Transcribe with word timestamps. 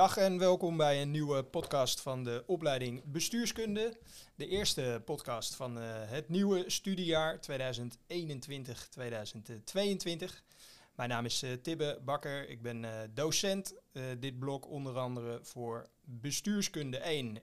Dag 0.00 0.16
en 0.16 0.38
welkom 0.38 0.76
bij 0.76 1.02
een 1.02 1.10
nieuwe 1.10 1.44
podcast 1.44 2.00
van 2.00 2.24
de 2.24 2.42
opleiding 2.46 3.02
Bestuurskunde. 3.04 3.98
De 4.34 4.46
eerste 4.46 5.02
podcast 5.04 5.54
van 5.54 5.78
uh, 5.78 5.84
het 5.86 6.28
nieuwe 6.28 6.64
studiejaar 6.66 7.40
2021-2022. 7.40 7.40
Mijn 10.94 11.08
naam 11.08 11.24
is 11.24 11.42
uh, 11.42 11.52
Tibbe 11.52 12.00
Bakker, 12.04 12.48
ik 12.48 12.62
ben 12.62 12.82
uh, 12.82 12.90
docent 13.14 13.74
dit 14.18 14.38
blok 14.38 14.68
onder 14.68 14.98
andere 14.98 15.38
voor 15.42 15.88
Bestuurskunde 16.04 16.98
1, 16.98 17.38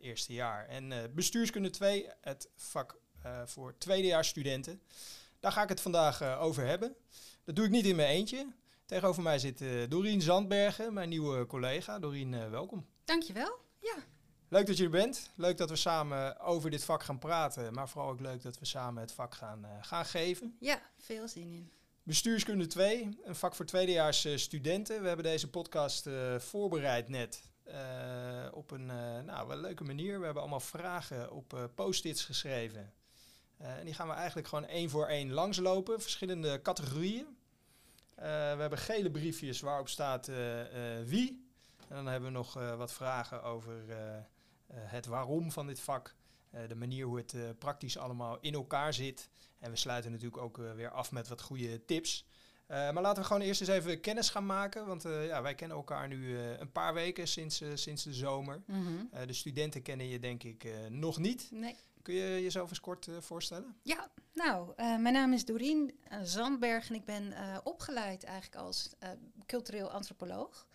eerste 0.00 0.32
jaar. 0.32 0.66
En 0.66 1.12
Bestuurskunde 1.14 1.70
2, 1.70 2.08
het 2.20 2.48
vak 2.56 2.98
voor 3.44 3.78
tweedejaars 3.78 4.28
studenten. 4.28 4.82
Daar 5.40 5.52
ga 5.52 5.62
ik 5.62 5.68
het 5.68 5.80
vandaag 5.80 6.38
over 6.38 6.66
hebben. 6.66 6.94
Dat 7.44 7.56
doe 7.56 7.64
ik 7.64 7.70
niet 7.70 7.86
in 7.86 7.96
mijn 7.96 8.08
eentje. 8.08 8.46
Tegenover 8.86 9.22
mij 9.22 9.38
zit 9.38 9.60
uh, 9.60 9.88
Dorien 9.88 10.22
Zandbergen, 10.22 10.92
mijn 10.92 11.08
nieuwe 11.08 11.46
collega. 11.46 11.98
Dorien, 11.98 12.32
uh, 12.32 12.50
welkom. 12.50 12.86
Dankjewel. 13.04 13.58
Ja. 13.80 13.94
Leuk 14.48 14.66
dat 14.66 14.76
je 14.76 14.84
er 14.84 14.90
bent. 14.90 15.30
Leuk 15.36 15.56
dat 15.56 15.70
we 15.70 15.76
samen 15.76 16.40
over 16.40 16.70
dit 16.70 16.84
vak 16.84 17.02
gaan 17.02 17.18
praten. 17.18 17.74
Maar 17.74 17.88
vooral 17.88 18.10
ook 18.10 18.20
leuk 18.20 18.42
dat 18.42 18.58
we 18.58 18.64
samen 18.64 19.02
het 19.02 19.12
vak 19.12 19.34
gaan, 19.34 19.64
uh, 19.64 19.70
gaan 19.80 20.04
geven. 20.04 20.56
Ja, 20.60 20.80
veel 20.98 21.28
zin 21.28 21.52
in. 21.52 21.72
Bestuurskunde 22.02 22.66
2, 22.66 23.18
een 23.24 23.34
vak 23.34 23.54
voor 23.54 23.64
tweedejaars 23.64 24.42
studenten. 24.42 25.00
We 25.00 25.06
hebben 25.06 25.24
deze 25.24 25.50
podcast 25.50 26.08
voorbereid 26.38 27.08
net. 27.08 27.42
op 28.52 28.70
een 28.70 28.86
nou, 29.24 29.48
wel 29.48 29.56
leuke 29.56 29.84
manier. 29.84 30.18
We 30.18 30.24
hebben 30.24 30.42
allemaal 30.42 30.60
vragen 30.60 31.32
op 31.32 31.70
post-its 31.74 32.24
geschreven. 32.24 32.92
en 33.56 33.84
die 33.84 33.94
gaan 33.94 34.08
we 34.08 34.14
eigenlijk 34.14 34.48
gewoon 34.48 34.66
één 34.66 34.90
voor 34.90 35.06
één 35.06 35.32
langslopen. 35.32 36.00
Verschillende 36.00 36.62
categorieën. 36.62 37.35
Uh, 38.18 38.24
we 38.24 38.60
hebben 38.60 38.78
gele 38.78 39.10
briefjes 39.10 39.60
waarop 39.60 39.88
staat 39.88 40.28
uh, 40.28 40.58
uh, 40.58 41.04
wie. 41.04 41.44
En 41.88 41.96
dan 41.96 42.06
hebben 42.06 42.28
we 42.28 42.36
nog 42.36 42.52
wat 42.76 42.92
vragen 42.92 43.42
over 43.42 43.72
het 44.72 45.06
waarom 45.06 45.52
van 45.52 45.66
dit 45.66 45.80
vak. 45.80 46.14
de 46.68 46.74
manier 46.74 47.06
hoe 47.06 47.16
het 47.16 47.58
praktisch 47.58 47.98
allemaal 47.98 48.38
in 48.40 48.54
elkaar 48.54 48.94
zit. 48.94 49.28
En 49.58 49.70
we 49.70 49.76
sluiten 49.76 50.10
natuurlijk 50.10 50.42
ook 50.42 50.56
weer 50.56 50.90
af 50.90 51.12
met 51.12 51.28
wat 51.28 51.40
goede 51.40 51.84
tips. 51.84 52.26
maar 52.68 53.00
laten 53.00 53.22
we 53.22 53.28
gewoon 53.28 53.42
eerst 53.42 53.60
eens 53.60 53.70
even 53.70 54.00
kennis 54.00 54.30
gaan 54.30 54.46
maken. 54.46 54.86
Want 54.86 55.02
ja, 55.02 55.42
wij 55.42 55.54
kennen 55.54 55.76
elkaar 55.76 56.08
nu 56.08 56.38
een 56.38 56.72
paar 56.72 56.94
weken 56.94 57.28
sinds, 57.28 57.62
sinds 57.74 58.02
de 58.02 58.14
zomer. 58.14 58.62
Mm 58.66 58.86
-hmm. 58.86 59.26
de 59.26 59.32
studenten 59.32 59.82
kennen 59.82 60.08
je 60.08 60.18
denk 60.18 60.42
ik 60.42 60.66
nog 60.88 61.18
niet. 61.18 61.48
Nee. 61.50 61.76
Kun 62.06 62.14
je 62.14 62.42
jezelf 62.42 62.68
eens 62.68 62.80
kort 62.80 63.06
uh, 63.06 63.16
voorstellen? 63.20 63.76
Ja, 63.82 64.10
nou, 64.32 64.68
uh, 64.68 64.98
mijn 64.98 65.14
naam 65.14 65.32
is 65.32 65.44
Dorien 65.44 65.98
uh, 66.12 66.18
Zandberg 66.22 66.88
en 66.88 66.94
ik 66.94 67.04
ben 67.04 67.34
opgeleid 67.64 68.24
eigenlijk 68.24 68.62
als 68.62 68.90
cultureel 69.46 69.90
antropoloog. 69.90 70.66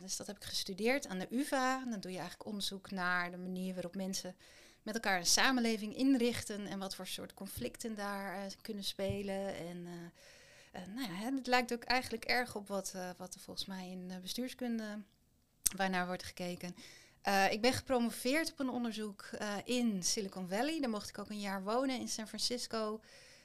dus 0.00 0.16
dat 0.16 0.26
heb 0.26 0.36
ik 0.36 0.44
gestudeerd 0.44 1.08
aan 1.08 1.18
de 1.18 1.26
UvA. 1.30 1.84
Dan 1.84 2.00
doe 2.00 2.10
je 2.10 2.18
eigenlijk 2.18 2.48
onderzoek 2.48 2.90
naar 2.90 3.30
de 3.30 3.36
manier 3.36 3.74
waarop 3.74 3.94
mensen 3.94 4.36
met 4.82 4.94
elkaar 4.94 5.18
een 5.18 5.26
samenleving 5.26 5.96
inrichten 5.96 6.66
en 6.66 6.78
wat 6.78 6.94
voor 6.94 7.06
soort 7.06 7.34
conflicten 7.34 7.94
daar 7.94 8.54
kunnen 8.62 8.84
spelen. 8.84 9.56
En 9.56 9.82
nou 10.72 11.12
ja, 11.12 11.34
het 11.34 11.46
lijkt 11.46 11.72
ook 11.72 11.84
eigenlijk 11.84 12.24
erg 12.24 12.54
op 12.54 12.68
wat, 12.68 12.94
wat 13.16 13.34
er 13.34 13.40
volgens 13.40 13.66
mij 13.66 13.90
in 13.90 14.12
bestuurskunde 14.22 15.02
waarnaar 15.76 16.06
wordt 16.06 16.22
gekeken. 16.22 16.74
Uh, 17.28 17.52
ik 17.52 17.60
ben 17.60 17.72
gepromoveerd 17.72 18.52
op 18.52 18.58
een 18.58 18.68
onderzoek 18.68 19.28
uh, 19.40 19.54
in 19.64 20.02
Silicon 20.02 20.48
Valley. 20.48 20.80
Daar 20.80 20.90
mocht 20.90 21.08
ik 21.08 21.18
ook 21.18 21.30
een 21.30 21.40
jaar 21.40 21.62
wonen 21.62 22.00
in 22.00 22.08
San 22.08 22.26
Francisco. 22.28 23.00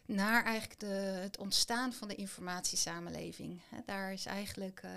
Naar 0.05 0.43
eigenlijk 0.43 0.79
de, 0.79 0.85
het 1.21 1.37
ontstaan 1.37 1.93
van 1.93 2.07
de 2.07 2.15
informatiesamenleving. 2.15 3.61
He, 3.69 3.77
daar 3.85 4.13
is 4.13 4.25
eigenlijk 4.25 4.81
uh, 4.85 4.91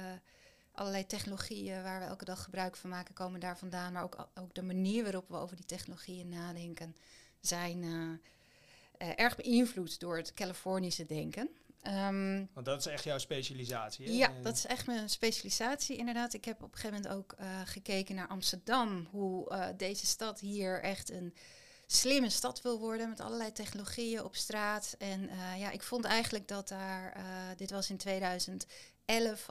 allerlei 0.73 1.07
technologieën 1.07 1.83
waar 1.83 2.01
we 2.01 2.07
elke 2.07 2.25
dag 2.25 2.43
gebruik 2.43 2.77
van 2.77 2.91
maken, 2.91 3.15
komen 3.15 3.41
daar 3.41 3.59
vandaan. 3.59 3.93
Maar 3.93 4.03
ook, 4.03 4.29
ook 4.35 4.55
de 4.55 4.63
manier 4.63 5.03
waarop 5.03 5.29
we 5.29 5.37
over 5.37 5.57
die 5.57 5.65
technologieën 5.65 6.29
nadenken, 6.29 6.97
zijn 7.41 8.21
erg 8.99 9.37
beïnvloed 9.37 10.01
door 10.01 10.17
het 10.17 10.35
Californische 10.35 11.07
denken. 11.07 11.49
Um, 11.87 12.49
Want 12.53 12.67
dat 12.67 12.79
is 12.79 12.87
echt 12.87 13.05
jouw 13.05 13.19
specialisatie, 13.19 14.07
hè? 14.07 14.13
Ja, 14.13 14.33
dat 14.43 14.55
is 14.55 14.67
echt 14.67 14.87
mijn 14.87 15.09
specialisatie, 15.09 15.97
inderdaad. 15.97 16.35
Ik 16.35 16.45
heb 16.45 16.63
op 16.63 16.73
een 16.73 16.79
gegeven 16.79 17.03
moment 17.03 17.15
ook 17.15 17.35
uh, 17.41 17.47
gekeken 17.65 18.15
naar 18.15 18.29
Amsterdam. 18.29 19.09
Hoe 19.11 19.51
uh, 19.53 19.67
deze 19.77 20.07
stad 20.07 20.41
hier 20.41 20.83
echt 20.83 21.11
een 21.11 21.35
slimme 21.87 22.31
stad 22.31 22.63
wil 22.63 22.79
worden 22.79 23.09
met 23.09 23.21
allerlei 23.21 23.53
technologieën 23.53 24.25
op 24.25 24.37
straat. 24.37 24.95
En 24.99 25.23
uh, 25.23 25.59
ja, 25.59 25.71
ik 25.71 25.83
vond 25.83 26.05
eigenlijk 26.05 26.49
dat 26.49 26.69
daar, 26.69 27.17
dit 27.57 27.71
was 27.71 27.91
in 27.91 27.97
2011 27.97 28.69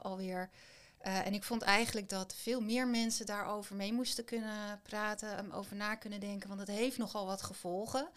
alweer... 0.02 0.50
en 0.98 1.34
ik 1.34 1.44
vond 1.44 1.62
eigenlijk 1.62 2.08
dat 2.08 2.34
veel 2.34 2.60
meer 2.60 2.88
mensen 2.88 3.26
daarover 3.26 3.76
mee 3.76 3.92
moesten 3.92 4.24
kunnen 4.24 4.80
praten, 4.82 5.52
over 5.52 5.76
na 5.76 5.94
kunnen 5.94 6.20
denken, 6.20 6.48
want 6.48 6.60
het 6.60 6.68
heeft 6.68 6.98
nogal 6.98 7.26
wat 7.26 7.42
gevolgen. 7.42 8.08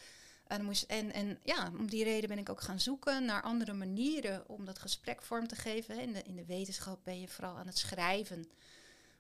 En, 0.48 0.66
moest, 0.66 0.84
en, 0.84 1.14
en 1.14 1.40
ja, 1.44 1.72
om 1.78 1.90
die 1.90 2.04
reden 2.04 2.30
ben 2.30 2.38
ik 2.38 2.50
ook 2.50 2.62
gaan 2.62 2.80
zoeken 2.80 3.26
naar 3.26 3.42
andere 3.42 3.74
manieren 3.74 4.50
om 4.50 4.66
dat 4.66 4.80
gesprek 4.80 5.22
vorm 5.22 5.48
te 5.48 5.56
geven. 5.56 6.00
In 6.00 6.14
de, 6.14 6.24
in 6.24 6.36
de 6.36 6.46
wetenschap 6.46 7.00
ben 7.04 7.20
je 7.20 7.28
vooral 7.28 7.58
aan 7.58 7.68
het 7.68 7.78
schrijven. 7.78 8.50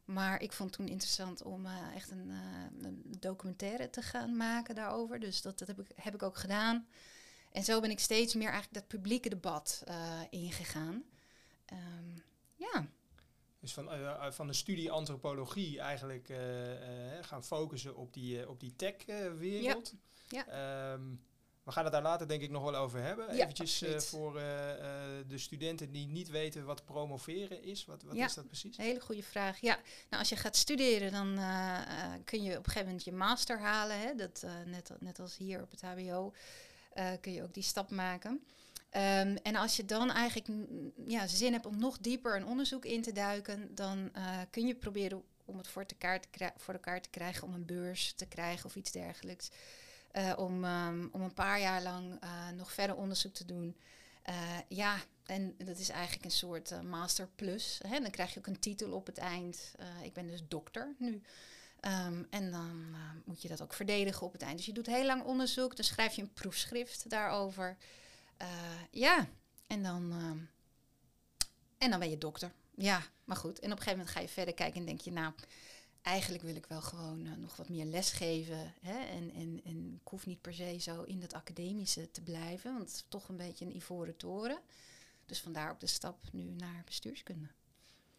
Maar 0.05 0.41
ik 0.41 0.51
vond 0.51 0.69
het 0.69 0.79
toen 0.79 0.91
interessant 0.91 1.43
om 1.43 1.65
uh, 1.65 1.95
echt 1.95 2.11
een, 2.11 2.27
uh, 2.27 2.81
een, 2.81 3.03
documentaire 3.19 3.89
te 3.89 4.01
gaan 4.01 4.37
maken 4.37 4.75
daarover. 4.75 5.19
Dus 5.19 5.41
dat, 5.41 5.59
dat 5.59 5.67
heb, 5.67 5.79
ik, 5.79 5.87
heb 5.95 6.13
ik 6.13 6.23
ook 6.23 6.37
gedaan. 6.37 6.87
En 7.51 7.63
zo 7.63 7.79
ben 7.79 7.89
ik 7.89 7.99
steeds 7.99 8.33
meer 8.33 8.49
eigenlijk 8.49 8.73
dat 8.73 8.87
publieke 8.87 9.29
debat 9.29 9.83
uh, 9.87 10.21
ingegaan. 10.29 11.03
Um, 11.73 12.23
ja. 12.55 12.87
Dus 13.59 13.73
van, 13.73 13.89
van 14.33 14.47
de 14.47 14.53
studie 14.53 14.91
antropologie 14.91 15.79
eigenlijk 15.79 16.33
gaan 17.21 17.43
focussen 17.43 17.95
op 17.95 18.13
die, 18.13 18.49
op 18.49 18.59
die 18.59 18.75
tech-wereld. 18.75 19.89
Ja. 19.89 19.97
Ja. 20.27 20.93
Um, 20.93 21.25
we 21.63 21.73
gaan 21.73 21.83
het 21.83 21.93
daar 21.93 22.01
later 22.01 22.27
denk 22.27 22.41
ik 22.41 22.49
nog 22.49 22.63
wel 22.63 22.75
over 22.75 23.01
hebben. 23.01 23.35
Ja, 23.35 23.43
Eventjes 23.43 23.83
uh, 23.83 23.99
voor 23.99 24.35
uh, 24.35 24.41
uh, 24.41 24.83
de 25.27 25.37
studenten 25.37 25.91
die 25.91 26.07
niet 26.07 26.29
weten 26.29 26.65
wat 26.65 26.85
promoveren 26.85 27.63
is. 27.63 27.85
Wat, 27.85 28.03
wat 28.03 28.15
ja, 28.15 28.25
is 28.25 28.33
dat 28.33 28.47
precies? 28.47 28.77
Een 28.77 28.83
hele 28.83 28.99
goede 28.99 29.23
vraag. 29.23 29.59
Ja, 29.59 29.75
nou 30.09 30.19
als 30.19 30.29
je 30.29 30.35
gaat 30.35 30.55
studeren 30.55 31.11
dan 31.11 31.39
kun 32.23 32.43
je 32.43 32.51
op 32.51 32.57
een 32.57 32.63
gegeven 32.63 32.85
moment 32.85 33.03
je 33.03 33.11
master 33.11 33.59
halen. 33.59 33.99
Hè? 33.99 34.15
Dat, 34.15 34.45
net, 34.65 34.91
net 34.99 35.19
als 35.19 35.37
hier 35.37 35.61
op 35.61 35.71
het 35.71 35.81
hbo 35.81 36.33
kun 37.21 37.33
je 37.33 37.43
ook 37.43 37.53
die 37.53 37.63
stap 37.63 37.89
maken. 37.89 38.31
Um, 38.31 39.35
en 39.35 39.55
als 39.55 39.75
je 39.75 39.85
dan 39.85 40.11
eigenlijk 40.11 40.47
ja, 41.07 41.27
zin 41.27 41.53
hebt 41.53 41.65
om 41.65 41.79
nog 41.79 41.97
dieper 41.97 42.35
een 42.35 42.45
onderzoek 42.45 42.85
in 42.85 43.01
te 43.01 43.11
duiken, 43.11 43.75
dan 43.75 44.11
kun 44.49 44.67
je 44.67 44.75
proberen 44.75 45.23
om 45.45 45.57
het 45.57 45.67
voor, 45.67 45.85
elkaar 45.87 46.19
te 46.19 46.51
voor 46.57 46.73
elkaar 46.73 47.01
te 47.01 47.09
krijgen, 47.09 47.47
om 47.47 47.53
een 47.53 47.65
beurs 47.65 48.13
te 48.13 48.25
krijgen 48.25 48.65
of 48.65 48.75
iets 48.75 48.91
dergelijks. 48.91 49.49
Uh, 50.17 50.33
om, 50.35 50.63
um, 50.63 51.09
om 51.11 51.21
een 51.21 51.33
paar 51.33 51.59
jaar 51.59 51.81
lang 51.81 52.23
uh, 52.23 52.49
nog 52.49 52.71
verder 52.71 52.95
onderzoek 52.95 53.33
te 53.33 53.45
doen. 53.45 53.77
Uh, 54.29 54.35
ja, 54.67 54.97
en 55.25 55.55
dat 55.57 55.77
is 55.77 55.89
eigenlijk 55.89 56.25
een 56.25 56.31
soort 56.31 56.83
master 56.83 57.27
plus. 57.35 57.79
Hè? 57.87 57.99
Dan 57.99 58.11
krijg 58.11 58.33
je 58.33 58.39
ook 58.39 58.47
een 58.47 58.59
titel 58.59 58.91
op 58.91 59.05
het 59.05 59.17
eind. 59.17 59.75
ik 60.03 60.13
ben 60.13 60.27
dus 60.27 60.41
dokter 60.47 60.95
nu. 60.97 61.21
Um, 61.81 62.27
en 62.29 62.51
dan 62.51 62.95
moet 63.25 63.41
je 63.41 63.47
dat 63.47 63.61
ook 63.61 63.73
verdedigen 63.73 64.25
op 64.25 64.31
het 64.31 64.41
eind. 64.41 64.57
Dus 64.57 64.65
je 64.65 64.73
doet 64.73 64.85
heel 64.85 65.05
lang 65.05 65.23
onderzoek. 65.23 65.75
Dan 65.75 65.85
schrijf 65.85 66.13
je 66.13 66.21
een 66.21 66.33
proefschrift 66.33 67.09
daarover. 67.09 67.77
ja, 68.91 69.27
en 69.67 69.83
dan, 69.83 70.13
en 71.77 71.89
dan 71.89 71.99
ben 71.99 72.09
je 72.09 72.17
dokter. 72.17 72.51
Ja, 72.75 73.01
maar 73.23 73.37
goed. 73.37 73.59
En 73.59 73.71
op 73.71 73.77
een 73.77 73.83
gegeven 73.83 73.97
moment 73.97 74.15
ga 74.15 74.19
je 74.21 74.27
verder 74.27 74.53
kijken 74.53 74.79
en 74.79 74.85
denk 74.85 75.01
je, 75.01 75.11
nou, 75.11 75.33
eigenlijk 76.01 76.43
wil 76.43 76.55
ik 76.55 76.65
wel 76.65 76.81
gewoon 76.81 77.25
uh, 77.25 77.35
nog 77.35 77.55
wat 77.55 77.69
meer 77.69 77.85
lesgeven. 77.85 78.73
Hè? 78.81 78.99
En, 79.05 79.31
en, 79.35 79.61
en 79.63 79.99
ik 80.01 80.07
hoef 80.07 80.25
niet 80.25 80.41
per 80.41 80.53
se 80.53 80.77
zo 80.79 81.03
in 81.03 81.19
dat 81.19 81.33
academische 81.33 82.11
te 82.11 82.21
blijven, 82.21 82.71
want 82.73 82.85
het 82.85 82.95
is 82.95 83.05
toch 83.07 83.29
een 83.29 83.37
beetje 83.37 83.65
een 83.65 83.75
ivoren 83.75 84.17
toren. 84.17 84.59
Dus 85.25 85.39
vandaar 85.39 85.71
ook 85.71 85.79
de 85.79 85.87
stap 85.87 86.17
nu 86.31 86.43
naar 86.43 86.81
bestuurskunde. 86.85 87.47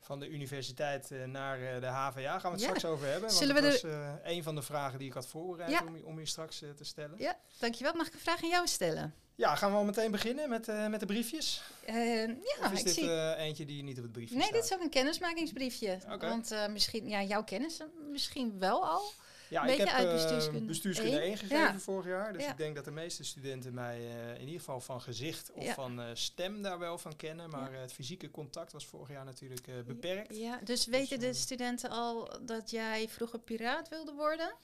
Van 0.01 0.21
de 0.21 0.29
universiteit 0.29 1.11
uh, 1.11 1.25
naar 1.25 1.61
uh, 1.61 1.81
de 1.81 1.87
HVA 1.87 2.39
gaan 2.39 2.53
we 2.53 2.57
het 2.57 2.61
ja. 2.61 2.67
straks 2.67 2.85
over 2.85 3.07
hebben. 3.07 3.31
Zullen 3.31 3.63
want 3.63 3.83
dat 3.83 3.83
was 3.83 3.93
een 4.23 4.43
van 4.43 4.55
de 4.55 4.63
vragen 4.63 4.99
die 4.99 5.09
ik 5.09 5.15
had 5.15 5.27
voorbereid 5.27 5.71
ja. 5.71 5.83
om, 5.87 6.05
om 6.05 6.19
je 6.19 6.27
straks 6.27 6.59
te 6.59 6.85
stellen. 6.85 7.19
Ja, 7.19 7.39
dankjewel. 7.59 7.95
Mag 7.95 8.07
ik 8.07 8.15
een 8.15 8.21
vraag 8.21 8.43
aan 8.43 8.49
jou 8.49 8.67
stellen? 8.67 9.15
Ja, 9.39 9.55
gaan 9.55 9.71
we 9.71 9.77
al 9.77 9.85
meteen 9.85 10.11
beginnen 10.11 10.49
met, 10.49 10.69
uh, 10.69 10.87
met 10.87 11.01
de 11.01 11.07
briefjes? 11.07 11.63
Uh, 11.89 12.27
ja, 12.27 12.35
of 12.65 12.73
is 12.73 12.79
ik 12.79 12.85
dit 12.85 12.95
zie... 12.95 13.05
uh, 13.05 13.39
eentje 13.39 13.65
die 13.65 13.83
niet 13.83 13.97
op 13.97 14.03
het 14.03 14.13
briefje 14.13 14.35
nee, 14.35 14.45
staat? 14.45 14.57
dit 14.57 14.65
is 14.65 14.73
ook 14.73 14.81
een 14.81 14.91
kennismakingsbriefje. 14.91 15.99
Okay. 16.13 16.29
Want 16.29 16.55
misschien, 16.71 17.09
ja, 17.09 17.23
jouw 17.23 17.45
kennis 17.45 17.81
misschien 18.11 18.59
wel 18.59 18.87
al. 18.87 19.13
Ja, 19.49 19.63
een 19.63 19.69
ik 19.69 19.79
heb 19.79 19.89
uit 19.89 20.13
bestuurskunde, 20.13 20.67
bestuurskunde 20.67 21.19
1, 21.19 21.23
1 21.23 21.37
gegeven 21.37 21.59
ja. 21.59 21.79
vorig 21.79 22.07
jaar. 22.07 22.33
Dus 22.33 22.43
ja. 22.43 22.51
ik 22.51 22.57
denk 22.57 22.75
dat 22.75 22.85
de 22.85 22.91
meeste 22.91 23.25
studenten 23.25 23.75
mij 23.75 24.01
in 24.35 24.45
ieder 24.45 24.59
geval 24.59 24.81
van 24.81 25.01
gezicht 25.01 25.53
of 25.53 25.65
ja. 25.65 25.75
van 25.75 26.01
stem 26.13 26.63
daar 26.63 26.79
wel 26.79 26.99
van 26.99 27.17
kennen. 27.17 27.51
Maar 27.51 27.73
het 27.73 27.93
fysieke 27.93 28.31
contact 28.31 28.73
was 28.73 28.87
vorig 28.87 29.09
jaar 29.09 29.25
natuurlijk 29.25 29.67
beperkt. 29.87 30.37
Ja, 30.37 30.61
dus 30.65 30.87
weten 30.87 31.21
dus, 31.21 31.37
de 31.37 31.43
studenten 31.43 31.91
al 31.91 32.39
dat 32.43 32.71
jij 32.71 33.09
vroeger 33.09 33.39
piraat 33.39 33.89
wilde 33.89 34.13
worden? 34.13 34.55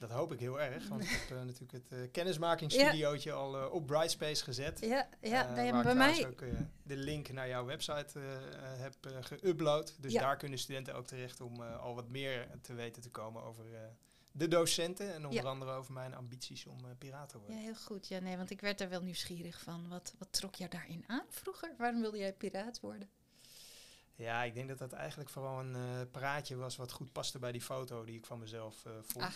Dat 0.00 0.10
hoop 0.10 0.32
ik 0.32 0.38
heel 0.40 0.60
erg, 0.60 0.88
want 0.88 1.02
ik 1.02 1.08
heb 1.08 1.30
uh, 1.38 1.44
natuurlijk 1.50 1.72
het 1.72 1.92
uh, 1.92 2.10
kennismakingsstudiootje 2.12 3.32
al 3.32 3.62
uh, 3.62 3.72
op 3.72 3.86
Brightspace 3.86 4.44
gezet. 4.44 4.80
Ja, 4.80 5.08
ja 5.20 5.54
nee, 5.54 5.72
waar 5.72 5.82
bij 5.82 5.92
ik 5.92 5.98
mij... 5.98 6.26
ook 6.26 6.44
de 6.82 6.96
link 6.96 7.32
naar 7.32 7.48
jouw 7.48 7.64
website 7.64 8.18
heb 8.58 8.94
geüpload. 9.20 9.96
Dus 10.00 10.12
Ja. 10.12 10.20
daar 10.20 10.36
kunnen 10.36 10.58
studenten 10.58 10.94
ook 10.94 11.06
terecht 11.06 11.40
om 11.40 11.62
al 11.62 11.94
wat 11.94 12.08
meer 12.08 12.48
te 12.62 12.74
weten 12.74 13.02
te 13.02 13.10
komen 13.10 13.42
over 13.42 13.64
de 14.32 14.48
docenten. 14.48 15.14
En 15.14 15.24
onder 15.26 15.42
Ja. 15.42 15.48
andere 15.48 15.70
over 15.72 15.92
mijn 15.92 16.14
ambities 16.14 16.66
om 16.66 16.78
piraat 16.98 17.28
te 17.28 17.36
Ja, 17.38 17.40
worden. 17.44 17.62
heel 17.64 17.74
goed. 17.74 18.08
Ja, 18.08 18.18
nee, 18.18 18.36
want 18.36 18.50
ik 18.50 18.60
werd 18.60 18.78
daar 18.78 18.88
wel 18.88 19.02
nieuwsgierig 19.02 19.60
van. 19.60 19.88
Wat, 19.88 20.14
wat 20.18 20.32
trok 20.32 20.54
jou 20.54 20.70
daarin 20.70 21.04
aan 21.06 21.24
vroeger? 21.28 21.74
Waarom 21.78 22.00
wilde 22.00 22.18
jij 22.18 22.32
piraat 22.32 22.80
worden? 22.80 23.08
Ja, 24.14 24.42
ik 24.42 24.54
denk 24.54 24.68
dat 24.68 24.78
dat 24.78 24.92
eigenlijk 24.92 25.30
vooral 25.30 25.60
een 25.60 25.74
eh, 25.74 26.00
praatje 26.10 26.56
was 26.56 26.76
wat 26.76 26.92
goed 26.92 27.12
paste 27.12 27.38
bij 27.38 27.52
die 27.52 27.60
foto 27.62 28.04
die 28.04 28.16
ik 28.16 28.26
van 28.26 28.38
mezelf 28.38 28.84
eh, 28.84 28.92
vond. 29.02 29.24
Ah. 29.24 29.32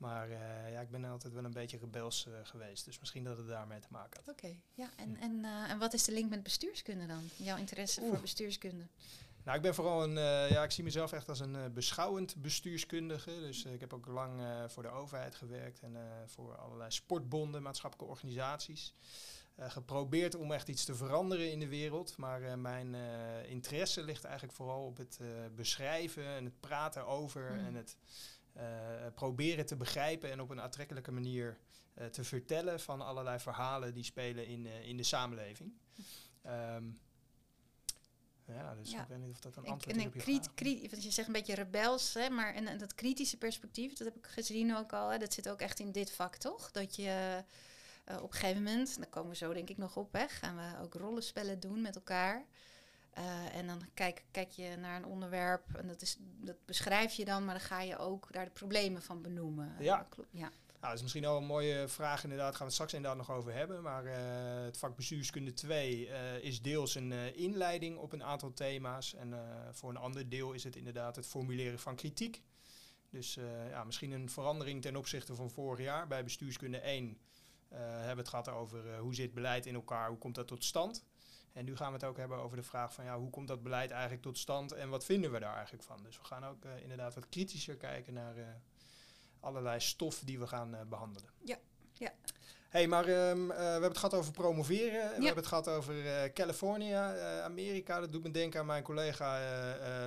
Maar 0.00 0.30
eh, 0.30 0.72
ja, 0.72 0.80
ik 0.80 0.90
ben 0.90 1.04
altijd 1.04 1.32
wel 1.32 1.44
een 1.44 1.52
beetje 1.52 1.78
rebels 1.78 2.26
eh, 2.26 2.32
geweest. 2.42 2.84
Dus 2.84 2.98
misschien 2.98 3.24
dat 3.24 3.36
het 3.36 3.48
daarmee 3.48 3.78
te 3.78 3.86
maken 3.90 4.20
had. 4.24 4.34
Oké, 4.34 4.56
ja. 4.74 4.90
En, 4.96 5.16
en, 5.16 5.44
eh, 5.44 5.70
en 5.70 5.78
wat 5.78 5.92
is 5.92 6.04
de 6.04 6.12
link 6.12 6.30
met 6.30 6.42
bestuurskunde 6.42 7.06
dan? 7.06 7.22
Jouw 7.36 7.56
interesse 7.56 8.00
voor 8.00 8.20
bestuurskunde? 8.20 8.86
Nou, 9.44 9.56
ik 9.56 9.62
ben 9.62 9.74
vooral 9.74 10.02
een, 10.02 10.18
ja, 10.50 10.62
ik 10.62 10.70
zie 10.70 10.84
mezelf 10.84 11.12
echt 11.12 11.28
als 11.28 11.40
een 11.40 11.72
beschouwend 11.72 12.36
bestuurskundige. 12.36 13.30
Dus 13.30 13.64
ik 13.64 13.80
heb 13.80 13.92
ook 13.92 14.06
lang 14.06 14.42
voor 14.66 14.82
de 14.82 14.88
overheid 14.88 15.34
gewerkt 15.34 15.80
en 15.80 15.96
voor 16.26 16.56
allerlei 16.56 16.90
sportbonden, 16.90 17.62
maatschappelijke 17.62 18.12
organisaties. 18.12 18.94
Geprobeerd 19.58 20.34
om 20.34 20.52
echt 20.52 20.68
iets 20.68 20.84
te 20.84 20.94
veranderen 20.94 21.50
in 21.50 21.60
de 21.60 21.68
wereld. 21.68 22.16
Maar 22.16 22.58
mijn 22.58 22.94
interesse 23.44 24.02
ligt 24.02 24.24
eigenlijk 24.24 24.54
vooral 24.54 24.84
op 24.84 24.96
het 24.96 25.20
beschrijven 25.54 26.26
en 26.26 26.44
het 26.44 26.60
praten 26.60 27.06
over 27.06 27.52
Mm. 27.52 27.66
en 27.66 27.74
het 27.74 27.96
proberen 29.14 29.66
te 29.66 29.76
begrijpen 29.76 30.30
en 30.30 30.40
op 30.40 30.50
een 30.50 30.60
aantrekkelijke 30.60 31.12
manier 31.12 31.58
eh, 31.94 32.06
te 32.06 32.24
vertellen 32.24 32.80
van 32.80 33.00
allerlei 33.00 33.38
verhalen 33.38 33.94
die 33.94 34.04
spelen 34.04 34.46
in, 34.46 34.66
eh, 34.66 34.88
in 34.88 34.96
de 34.96 35.02
samenleving. 35.02 35.72
Ehm, 36.42 36.84
ja, 38.46 38.74
dus 38.74 38.90
Ja. 38.90 39.02
ik 39.02 39.08
weet 39.08 39.18
niet 39.18 39.30
of 39.30 39.40
dat 39.40 39.56
een 39.56 39.64
En, 39.64 39.70
antwoord 39.70 39.96
is 39.96 40.04
op 40.06 40.14
je 40.14 40.20
kriet, 40.20 40.42
vraag. 40.44 40.54
kriet, 40.54 40.90
want 40.90 41.02
je 41.02 41.10
zegt 41.10 41.26
een 41.26 41.32
beetje 41.34 41.54
rebels, 41.54 42.14
hè, 42.14 42.30
maar 42.30 42.54
en, 42.54 42.66
en 42.66 42.78
dat 42.78 42.94
kritische 42.94 43.36
perspectief, 43.36 43.92
dat 43.94 44.06
heb 44.06 44.16
ik 44.16 44.26
gezien 44.26 44.76
ook 44.76 44.92
al. 44.92 45.08
Hè, 45.08 45.18
dat 45.18 45.32
zit 45.34 45.48
ook 45.48 45.60
echt 45.60 45.78
in 45.78 45.92
dit 45.92 46.12
vak, 46.12 46.36
toch? 46.36 46.70
Dat 46.70 46.96
je 46.96 47.44
eh, 48.04 48.16
op 48.22 48.32
een 48.32 48.38
gegeven 48.38 48.62
moment, 48.62 48.96
daar 48.96 49.06
komen 49.08 49.30
we 49.30 49.36
zo 49.36 49.52
denk 49.52 49.68
ik 49.70 49.76
nog 49.76 49.96
op, 49.96 50.12
hè, 50.12 50.28
gaan 50.28 50.56
we 50.56 50.82
ook 50.82 50.94
rollenspellen 50.94 51.60
doen 51.60 51.80
met 51.80 51.94
elkaar. 51.94 52.46
Eh, 53.10 53.54
en 53.54 53.66
dan 53.66 53.82
kijk, 53.94 54.24
kijk 54.30 54.50
je 54.50 54.76
naar 54.76 54.96
een 54.96 55.04
onderwerp 55.04 55.74
en 55.74 55.86
dat, 55.88 56.02
is, 56.02 56.16
dat 56.20 56.56
beschrijf 56.64 57.12
je 57.12 57.24
dan, 57.24 57.44
maar 57.44 57.54
dan 57.54 57.64
ga 57.64 57.80
je 57.80 57.98
ook 57.98 58.32
daar 58.32 58.44
de 58.44 58.50
problemen 58.50 59.02
van 59.02 59.22
benoemen. 59.22 59.74
Ja. 59.78 60.00
Eh, 60.00 60.08
klo- 60.08 60.24
ja. 60.30 60.50
Nou, 60.80 60.92
dat 60.92 60.94
is 60.94 61.02
misschien 61.02 61.24
al 61.24 61.36
een 61.36 61.46
mooie 61.46 61.88
vraag 61.88 62.22
inderdaad. 62.22 62.50
Gaan 62.50 62.58
we 62.58 62.64
het 62.64 62.72
straks 62.72 62.92
inderdaad 62.94 63.18
nog 63.18 63.36
over 63.36 63.52
hebben. 63.52 63.82
Maar 63.82 64.04
eh, 64.04 64.64
het 64.64 64.78
vak 64.78 64.96
bestuurskunde 64.96 65.52
2 65.52 66.08
eh, 66.08 66.44
is 66.44 66.62
deels 66.62 66.94
een 66.94 67.12
inleiding 67.34 67.96
op 67.98 68.12
een 68.12 68.24
aantal 68.24 68.52
thema's. 68.52 69.14
En 69.14 69.34
voor 69.72 69.90
een 69.90 69.96
ander 69.96 70.28
deel 70.28 70.52
is 70.52 70.64
het 70.64 70.76
inderdaad 70.76 71.16
het 71.16 71.26
formuleren 71.26 71.78
van 71.78 71.96
kritiek. 71.96 72.42
Dus 73.10 73.38
ja, 73.70 73.84
misschien 73.84 74.10
een 74.10 74.30
verandering 74.30 74.82
ten 74.82 74.96
opzichte 74.96 75.34
van 75.34 75.50
vorig 75.50 75.84
jaar. 75.84 76.06
Bij 76.06 76.24
bestuurskunde 76.24 76.78
1 76.78 77.18
eh, 77.70 77.78
hebben 77.78 78.14
we 78.14 78.20
het 78.20 78.28
gehad 78.28 78.48
over 78.48 78.98
hoe 78.98 79.14
zit 79.14 79.34
beleid 79.34 79.66
in 79.66 79.74
elkaar, 79.74 80.08
hoe 80.08 80.18
komt 80.18 80.34
dat 80.34 80.48
tot 80.48 80.64
stand. 80.64 81.04
En 81.52 81.64
nu 81.64 81.76
gaan 81.76 81.86
we 81.86 81.92
het 81.92 82.04
ook 82.04 82.16
hebben 82.16 82.38
over 82.38 82.56
de 82.56 82.62
vraag 82.62 82.94
van 82.94 83.04
ja, 83.04 83.18
hoe 83.18 83.30
komt 83.30 83.48
dat 83.48 83.62
beleid 83.62 83.90
eigenlijk 83.90 84.22
tot 84.22 84.38
stand 84.38 84.72
en 84.72 84.88
wat 84.88 85.04
vinden 85.04 85.32
we 85.32 85.38
daar 85.38 85.54
eigenlijk 85.54 85.84
van. 85.84 86.02
Dus 86.02 86.18
we 86.18 86.24
gaan 86.24 86.44
ook 86.44 86.64
eh, 86.64 86.82
inderdaad 86.82 87.14
wat 87.14 87.28
kritischer 87.28 87.76
kijken 87.76 88.12
naar 88.12 88.36
eh, 88.36 88.44
allerlei 89.40 89.80
stof 89.80 90.22
die 90.24 90.38
we 90.38 90.46
gaan 90.46 90.74
eh, 90.74 90.80
behandelen. 90.88 91.30
Ja, 91.44 91.58
ja. 91.92 92.12
hey, 92.68 92.86
maar 92.88 93.04
ehm, 93.04 93.50
eh, 93.50 93.56
we 93.56 93.62
hebben 93.62 93.88
het 93.88 93.98
gehad 93.98 94.14
over 94.14 94.32
promoveren. 94.32 95.08
We 95.08 95.24
hebben 95.24 95.34
het 95.34 95.46
gehad 95.46 95.68
over 95.68 95.94
California, 96.32 97.42
Amerika. 97.42 98.00
Dat 98.00 98.12
doet 98.12 98.22
me 98.22 98.30
denken 98.30 98.60
aan 98.60 98.66
mijn 98.66 98.82
collega 98.82 99.38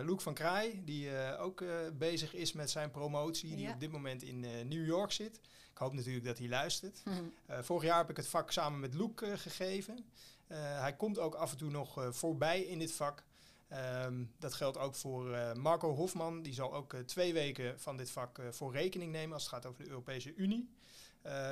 Loek 0.04 0.22
van 0.22 0.34
Kraai, 0.34 0.82
die 0.86 1.38
ook 1.38 1.64
bezig 1.94 2.34
is 2.34 2.54
met 2.54 2.70
zijn 2.70 2.92
promotie, 2.92 3.56
die 3.56 3.70
op 3.70 3.80
dit 3.80 3.92
moment 3.92 4.24
in 4.24 4.40
New 4.68 4.86
York 4.86 5.12
zit. 5.12 5.40
Ik 5.72 5.80
hoop 5.80 5.94
natuurlijk 5.94 6.26
dat 6.26 6.38
hij 6.38 6.48
luistert. 6.48 7.04
Vorig 7.62 7.84
jaar 7.84 7.98
heb 7.98 8.10
ik 8.10 8.18
het 8.18 8.28
vak 8.28 8.52
samen 8.52 8.80
met 8.80 8.94
Loek 8.94 9.22
gegeven. 9.36 10.06
Eh, 10.48 10.80
hij 10.80 10.96
komt 10.96 11.20
ook 11.20 11.36
af 11.36 11.52
en 11.52 11.58
toe 11.58 11.70
nog 11.70 11.98
eh, 11.98 12.12
voorbij 12.12 12.62
in 12.62 12.80
dit 12.80 12.92
vak. 12.94 13.24
Ehm, 13.68 14.24
dat 14.40 14.54
geldt 14.54 14.78
ook 14.78 14.96
voor 14.96 15.34
eh, 15.34 15.54
Marco 15.54 15.96
Hofman. 15.96 16.42
Die 16.42 16.54
zal 16.54 16.74
ook 16.74 16.96
twee 17.06 17.34
weken 17.34 17.80
van 17.80 17.98
dit 17.98 18.10
vak 18.12 18.40
voor 18.50 18.72
rekening 18.74 19.12
nemen 19.12 19.34
als 19.34 19.44
het 19.44 19.52
gaat 19.54 19.66
over 19.66 19.84
de 19.84 19.90
Europese 19.90 20.34
Unie. 20.36 20.70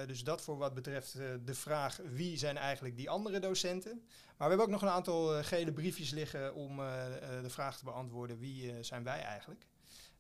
Dus 0.07 0.23
dat 0.23 0.41
voor 0.41 0.57
wat 0.57 0.73
betreft 0.73 1.13
de 1.45 1.53
vraag 1.53 1.99
wie 2.09 2.37
zijn 2.37 2.57
eigenlijk 2.57 2.95
die 2.95 3.09
andere 3.09 3.39
docenten. 3.39 3.91
Maar 4.37 4.37
we 4.37 4.55
hebben 4.55 4.65
ook 4.65 4.71
nog 4.71 4.81
een 4.81 4.87
aantal 4.95 5.43
gele 5.43 5.71
briefjes 5.73 6.09
liggen 6.09 6.53
om 6.55 6.77
de 7.41 7.49
vraag 7.49 7.77
te 7.77 7.83
beantwoorden 7.83 8.39
wie 8.39 8.83
zijn 8.83 9.03
wij 9.03 9.21
eigenlijk. 9.21 9.65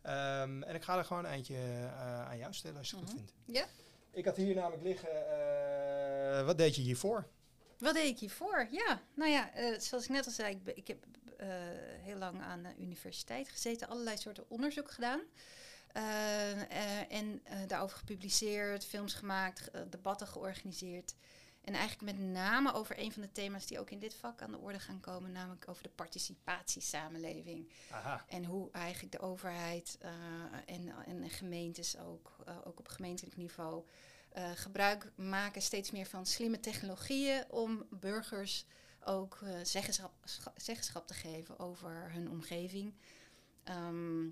Ehm, 0.01 0.63
en 0.63 0.75
ik 0.75 0.83
ga 0.83 0.97
er 0.97 1.05
gewoon 1.05 1.25
eentje 1.25 1.57
aan 2.27 2.37
jou 2.37 2.53
stellen 2.53 2.77
als 2.77 2.89
je 2.89 2.95
het 2.95 3.05
Mhm. 3.05 3.13
goed 3.17 3.21
vindt. 3.27 3.33
Ja. 3.45 3.65
Ik 4.11 4.25
had 4.25 4.35
hier 4.35 4.55
namelijk 4.55 4.83
liggen, 4.83 6.45
wat 6.45 6.57
deed 6.57 6.75
je 6.75 6.81
hiervoor? 6.81 7.27
Wat 7.81 7.93
deed 7.93 8.07
ik 8.07 8.19
hiervoor? 8.19 8.67
Ja, 8.71 9.01
nou 9.13 9.31
ja, 9.31 9.53
eh, 9.53 9.79
zoals 9.79 10.03
ik 10.03 10.09
net 10.09 10.25
al 10.25 10.31
zei, 10.31 10.61
ik, 10.75 10.87
heb 10.87 11.05
eh, 11.37 11.47
heel 12.01 12.17
lang 12.17 12.41
aan 12.41 12.63
de 12.63 12.73
universiteit 12.79 13.49
gezeten, 13.49 13.87
allerlei 13.87 14.17
soorten 14.17 14.49
onderzoek 14.49 14.91
gedaan. 14.91 15.21
Eh, 15.91 17.11
en 17.11 17.41
daarover 17.67 17.97
gepubliceerd, 17.97 18.85
films 18.85 19.13
gemaakt, 19.13 19.59
ge- 19.59 19.89
debatten 19.89 20.27
georganiseerd. 20.27 21.15
En 21.61 21.73
eigenlijk 21.73 22.17
met 22.17 22.27
name 22.27 22.73
over 22.73 22.99
een 22.99 23.11
van 23.11 23.21
de 23.21 23.31
thema's 23.31 23.65
die 23.65 23.79
ook 23.79 23.89
in 23.89 23.99
dit 23.99 24.13
vak 24.15 24.41
aan 24.41 24.51
de 24.51 24.57
orde 24.57 24.79
gaan 24.79 24.99
komen, 24.99 25.31
namelijk 25.31 25.67
over 25.67 25.83
de 25.83 25.89
participatiesamenleving. 25.89 27.71
Aha. 27.91 28.25
En 28.27 28.45
hoe 28.45 28.71
eigenlijk 28.71 29.11
de 29.11 29.19
overheid 29.19 29.97
en, 30.65 30.93
en 31.05 31.29
gemeentes 31.29 31.97
ook, 31.97 32.35
ook 32.63 32.79
op 32.79 32.87
gemeentelijk 32.87 33.35
niveau, 33.37 33.83
eh, 34.31 34.51
gebruik 34.55 35.11
maken 35.15 35.61
steeds 35.61 35.91
meer 35.91 36.05
van 36.05 36.25
slimme 36.25 36.59
technologieën 36.59 37.43
om 37.49 37.85
burgers 37.89 38.65
ook 39.03 39.39
eh, 39.43 39.53
zeggenschap, 39.63 40.11
scha- 40.23 40.53
zeggenschap 40.55 41.07
te 41.07 41.13
geven 41.13 41.59
over 41.59 42.11
hun 42.11 42.29
omgeving. 42.29 42.93
Ehm, 43.63 44.23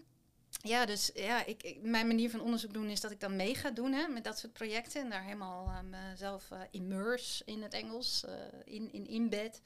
ja, 0.50 0.86
dus 0.86 1.12
ja, 1.13 1.46
ik, 1.46 1.78
mijn 1.81 2.07
manier 2.07 2.30
van 2.30 2.42
onderzoek 2.42 2.74
doen 2.74 2.90
is 2.90 3.01
dat 3.01 3.12
ik 3.12 3.19
dan 3.19 3.36
mee 3.36 3.56
ga 3.56 3.72
doen 3.72 3.92
hè, 3.92 4.07
met 4.07 4.24
dat 4.24 4.40
soort 4.40 4.54
projecten. 4.54 5.01
En 5.01 5.10
daar 5.10 5.24
helemaal 5.24 5.68
eh, 5.68 5.80
mezelf 5.81 6.50
immerse 6.72 7.44
in 7.46 7.62
het 7.62 7.74
Engels, 7.74 8.25
in, 8.66 8.94
in 8.94 9.07
embed. 9.07 9.62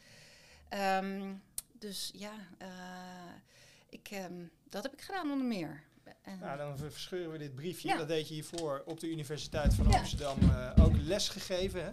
Ehm, 0.70 1.34
dus 1.72 2.12
ja, 2.14 2.34
ik, 3.90 4.08
ehm, 4.12 4.46
dat 4.70 4.84
heb 4.84 4.94
ik 4.94 5.02
gedaan 5.02 5.32
onder 5.32 5.48
meer. 5.48 5.84
Nou, 6.40 6.58
dan 6.58 6.78
ver- 6.78 6.92
verscheuren 6.92 7.32
we 7.32 7.38
dit 7.38 7.56
briefje. 7.56 7.88
Ja. 7.88 7.98
Dat 7.98 8.08
deed 8.08 8.28
je 8.28 8.34
hiervoor 8.34 8.84
op 8.86 9.00
de 9.00 9.10
Universiteit 9.10 9.74
van 9.74 9.90
Ja. 9.90 9.98
Amsterdam 9.98 10.38
eh, 10.42 10.86
ook 10.86 10.94
les 10.98 11.30
gegeven. 11.30 11.84
Hè? 11.86 11.92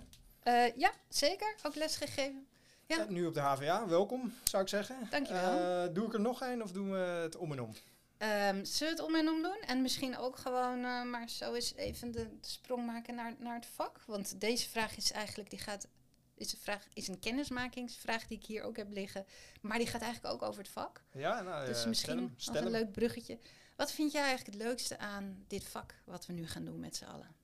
eh, 0.66 0.76
ja, 0.76 0.92
zeker. 1.08 1.54
Ook 1.62 1.74
lesgegeven. 1.74 2.46
Ja. 2.86 3.06
Nu 3.08 3.26
op 3.26 3.34
de 3.34 3.40
HVA. 3.40 3.86
Welkom, 3.88 4.32
zou 4.44 4.62
ik 4.62 4.68
zeggen. 4.68 4.96
Dankjewel. 5.10 5.84
Eh, 5.84 5.94
doe 5.94 6.06
ik 6.06 6.12
er 6.14 6.20
nog 6.20 6.40
een 6.40 6.62
of 6.62 6.72
doen 6.72 6.90
we 6.90 6.98
het 6.98 7.36
om 7.36 7.52
en 7.52 7.60
om? 7.60 7.74
Ehm 8.18 8.64
zullen 8.64 8.96
we 8.96 9.02
het 9.02 9.08
om 9.10 9.14
en 9.14 9.28
om 9.28 9.42
doen? 9.42 9.58
En 9.66 9.82
misschien 9.82 10.18
ook 10.18 10.36
gewoon 10.36 10.80
maar 11.10 11.28
zo 11.28 11.52
eens 11.54 11.74
even 11.74 12.10
de, 12.10 12.28
de 12.40 12.48
sprong 12.48 12.86
maken 12.86 13.14
naar, 13.14 13.34
naar 13.38 13.54
het 13.54 13.66
vak. 13.66 14.00
Want 14.06 14.40
deze 14.40 14.68
vraag 14.68 14.96
is 14.96 15.12
eigenlijk, 15.12 15.50
die 15.50 15.58
gaat, 15.58 15.86
is 16.34 16.52
een, 16.52 16.58
vraag, 16.58 16.86
is 16.94 17.08
een 17.08 17.18
kennismakingsvraag 17.18 18.26
die 18.26 18.38
ik 18.38 18.44
hier 18.46 18.62
ook 18.62 18.76
heb 18.76 18.92
liggen. 18.92 19.26
Maar 19.60 19.78
die 19.78 19.86
gaat 19.86 20.02
eigenlijk 20.02 20.34
ook 20.34 20.42
over 20.48 20.62
het 20.62 20.70
vak. 20.70 21.02
Ja, 21.12 21.40
nou, 21.42 21.66
dus 21.66 21.86
misschien 21.86 22.34
stel 22.36 22.54
hem. 22.54 22.64
een 22.64 22.70
leuk 22.70 22.92
bruggetje. 22.92 23.38
Wat 23.80 23.92
vind 23.92 24.12
jij 24.12 24.22
eigenlijk 24.22 24.56
het 24.56 24.66
leukste 24.66 24.98
aan 24.98 25.44
dit 25.46 25.64
vak 25.64 25.94
wat 26.04 26.26
we 26.26 26.32
nu 26.32 26.46
gaan 26.46 26.64
doen 26.64 26.80
met 26.80 26.96
z'n 26.96 27.04
allen? 27.04 27.34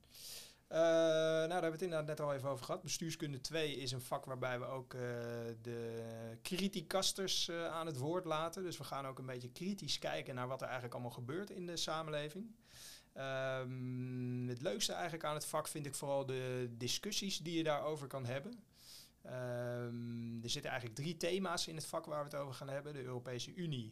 Eh, 0.69 0.79
nou, 0.79 1.49
daar 1.49 1.51
hebben 1.51 1.71
we 1.71 1.77
het 1.77 1.83
inderdaad 1.83 2.07
net 2.07 2.21
al 2.21 2.35
even 2.35 2.49
over 2.49 2.65
gehad. 2.65 2.83
Bestuurskunde 2.83 3.41
2 3.41 3.77
is 3.77 3.93
een 3.93 4.01
vak 4.01 4.25
waarbij 4.25 4.59
we 4.59 4.65
ook 4.65 4.95
eh, 4.95 5.01
de 5.63 6.03
criticasters 6.43 7.49
eh, 7.49 7.67
aan 7.67 7.87
het 7.87 7.97
woord 7.97 8.25
laten. 8.25 8.63
Dus 8.63 8.79
we 8.79 8.85
gaan 8.85 9.07
ook 9.07 9.19
een 9.19 9.27
beetje 9.27 9.51
kritisch 9.51 9.99
kijken 9.99 10.35
naar 10.35 10.49
wat 10.49 10.61
er 10.61 10.67
eigenlijk 10.67 10.95
allemaal 10.95 11.13
gebeurt 11.13 11.51
in 11.51 11.67
de 11.67 11.77
samenleving. 11.77 12.55
Ehm, 13.13 14.49
het 14.49 14.63
leukste 14.63 14.93
eigenlijk 14.93 15.25
aan 15.25 15.35
het 15.35 15.47
vak 15.47 15.69
vind 15.69 15.87
ik 15.87 15.95
vooral 15.95 16.27
de 16.27 16.69
discussies 16.71 17.39
die 17.39 17.57
je 17.57 17.65
daarover 17.65 18.07
kan 18.07 18.27
hebben. 18.27 18.65
Ehm, 19.23 20.43
er 20.43 20.51
zitten 20.51 20.71
eigenlijk 20.71 21.01
drie 21.01 21.17
thema's 21.17 21.67
in 21.67 21.77
het 21.77 21.87
vak 21.87 22.07
waar 22.07 22.25
we 22.25 22.31
het 22.31 22.41
over 22.41 22.55
gaan 22.55 22.69
hebben. 22.69 22.93
De 22.93 23.03
Europese 23.03 23.55
Unie, 23.55 23.91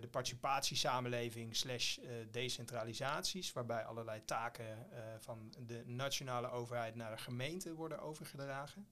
de 0.00 0.08
participatiesamenleving 0.10 1.56
slash 1.56 1.98
eh, 1.98 2.10
decentralisaties, 2.30 3.52
waarbij 3.52 3.84
allerlei 3.84 4.24
taken 4.24 4.64
eh, 4.66 5.02
van 5.18 5.54
de 5.66 5.82
nationale 5.86 6.50
overheid 6.50 6.94
naar 6.94 7.10
de 7.10 7.22
gemeente 7.22 7.74
worden 7.74 8.00
overgedragen. 8.00 8.86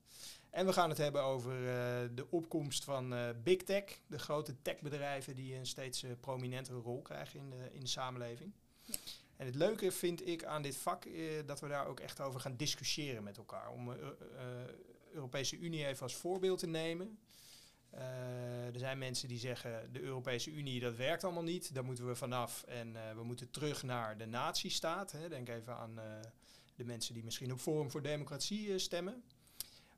En 0.51 0.67
we 0.67 0.73
gaan 0.73 0.89
het 0.89 0.99
hebben 0.99 1.23
over 1.23 1.53
eh, 1.53 2.09
de 2.15 2.27
opkomst 2.31 2.85
van 2.85 3.15
eh, 3.15 3.29
big 3.43 3.63
tech, 3.63 3.85
de 4.07 4.19
grote 4.19 4.63
techbedrijven 4.63 5.37
die 5.37 5.55
een 5.55 5.67
steeds 5.67 6.03
eh, 6.03 6.11
prominentere 6.21 6.79
rol 6.79 7.03
krijgen 7.03 7.39
in 7.41 7.51
de, 7.51 7.69
in 7.73 7.81
de 7.81 7.87
samenleving. 7.87 8.53
En 9.37 9.47
het 9.47 9.55
leuke 9.55 9.93
vind 9.93 10.27
ik 10.27 10.45
aan 10.45 10.63
dit 10.63 10.77
vak 10.77 11.05
eh, 11.05 11.47
dat 11.47 11.61
we 11.61 11.69
daar 11.69 11.87
ook 11.87 12.01
echt 12.01 12.21
over 12.21 12.41
gaan 12.41 12.57
discussiëren 12.57 13.23
met 13.23 13.37
elkaar. 13.37 13.71
Om 13.71 13.87
de 13.87 14.17
Europese 15.13 15.57
Unie 15.57 15.87
even 15.87 16.03
als 16.03 16.15
voorbeeld 16.15 16.59
te 16.59 16.67
nemen. 16.67 17.19
Er 18.73 18.79
zijn 18.79 18.99
mensen 18.99 19.29
die 19.29 19.39
zeggen 19.39 19.93
de 19.93 20.01
Europese 20.01 20.51
Unie 20.51 20.81
dat 20.81 20.97
werkt 20.97 21.25
allemaal 21.25 21.43
niet, 21.43 21.75
daar 21.75 21.85
moeten 21.85 22.07
we 22.07 22.15
vanaf 22.15 22.63
en 22.63 22.93
we 23.17 23.23
moeten 23.25 23.51
terug 23.51 23.83
naar 23.83 24.19
de 24.19 24.27
natiestaat. 24.27 25.13
Hè. 25.13 25.29
Denk 25.29 25.49
even 25.49 25.77
aan 25.77 25.95
de 26.75 26.85
mensen 26.85 27.15
die 27.15 27.25
misschien 27.25 27.53
op 27.53 27.59
Forum 27.59 27.91
voor 27.91 28.03
Democratie 28.03 28.79
stemmen. 28.79 29.23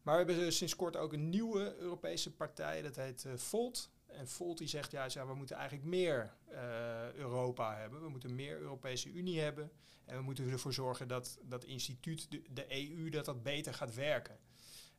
Maar 0.03 0.27
we 0.27 0.33
hebben 0.33 0.53
sinds 0.53 0.77
kort 0.77 0.97
ook 0.97 1.13
een 1.13 1.29
nieuwe 1.29 1.77
Europese 1.79 2.31
partij, 2.33 2.83
dat 2.83 2.97
heet 2.97 3.27
Volt. 3.35 3.91
En 4.07 4.29
Volt 4.29 4.59
die 4.59 4.69
zegt 4.69 4.91
juist, 4.91 5.15
ja, 5.15 5.27
we 5.27 5.35
moeten 5.35 5.57
eigenlijk 5.57 5.87
meer 5.87 6.35
Europa 7.15 7.77
hebben. 7.77 8.03
We 8.03 8.09
moeten 8.09 8.35
meer 8.35 8.59
Europese 8.59 9.09
Unie 9.09 9.41
hebben. 9.41 9.71
En 10.05 10.17
we 10.17 10.23
moeten 10.23 10.49
ervoor 10.49 10.73
zorgen 10.73 11.09
dat 11.09 11.39
dat 11.43 11.65
instituut, 11.65 12.31
de, 12.31 12.43
de 12.51 12.67
EU, 12.69 13.09
dat 13.09 13.25
dat 13.25 13.43
beter 13.43 13.75
gaat 13.75 13.95
werken. 13.95 14.39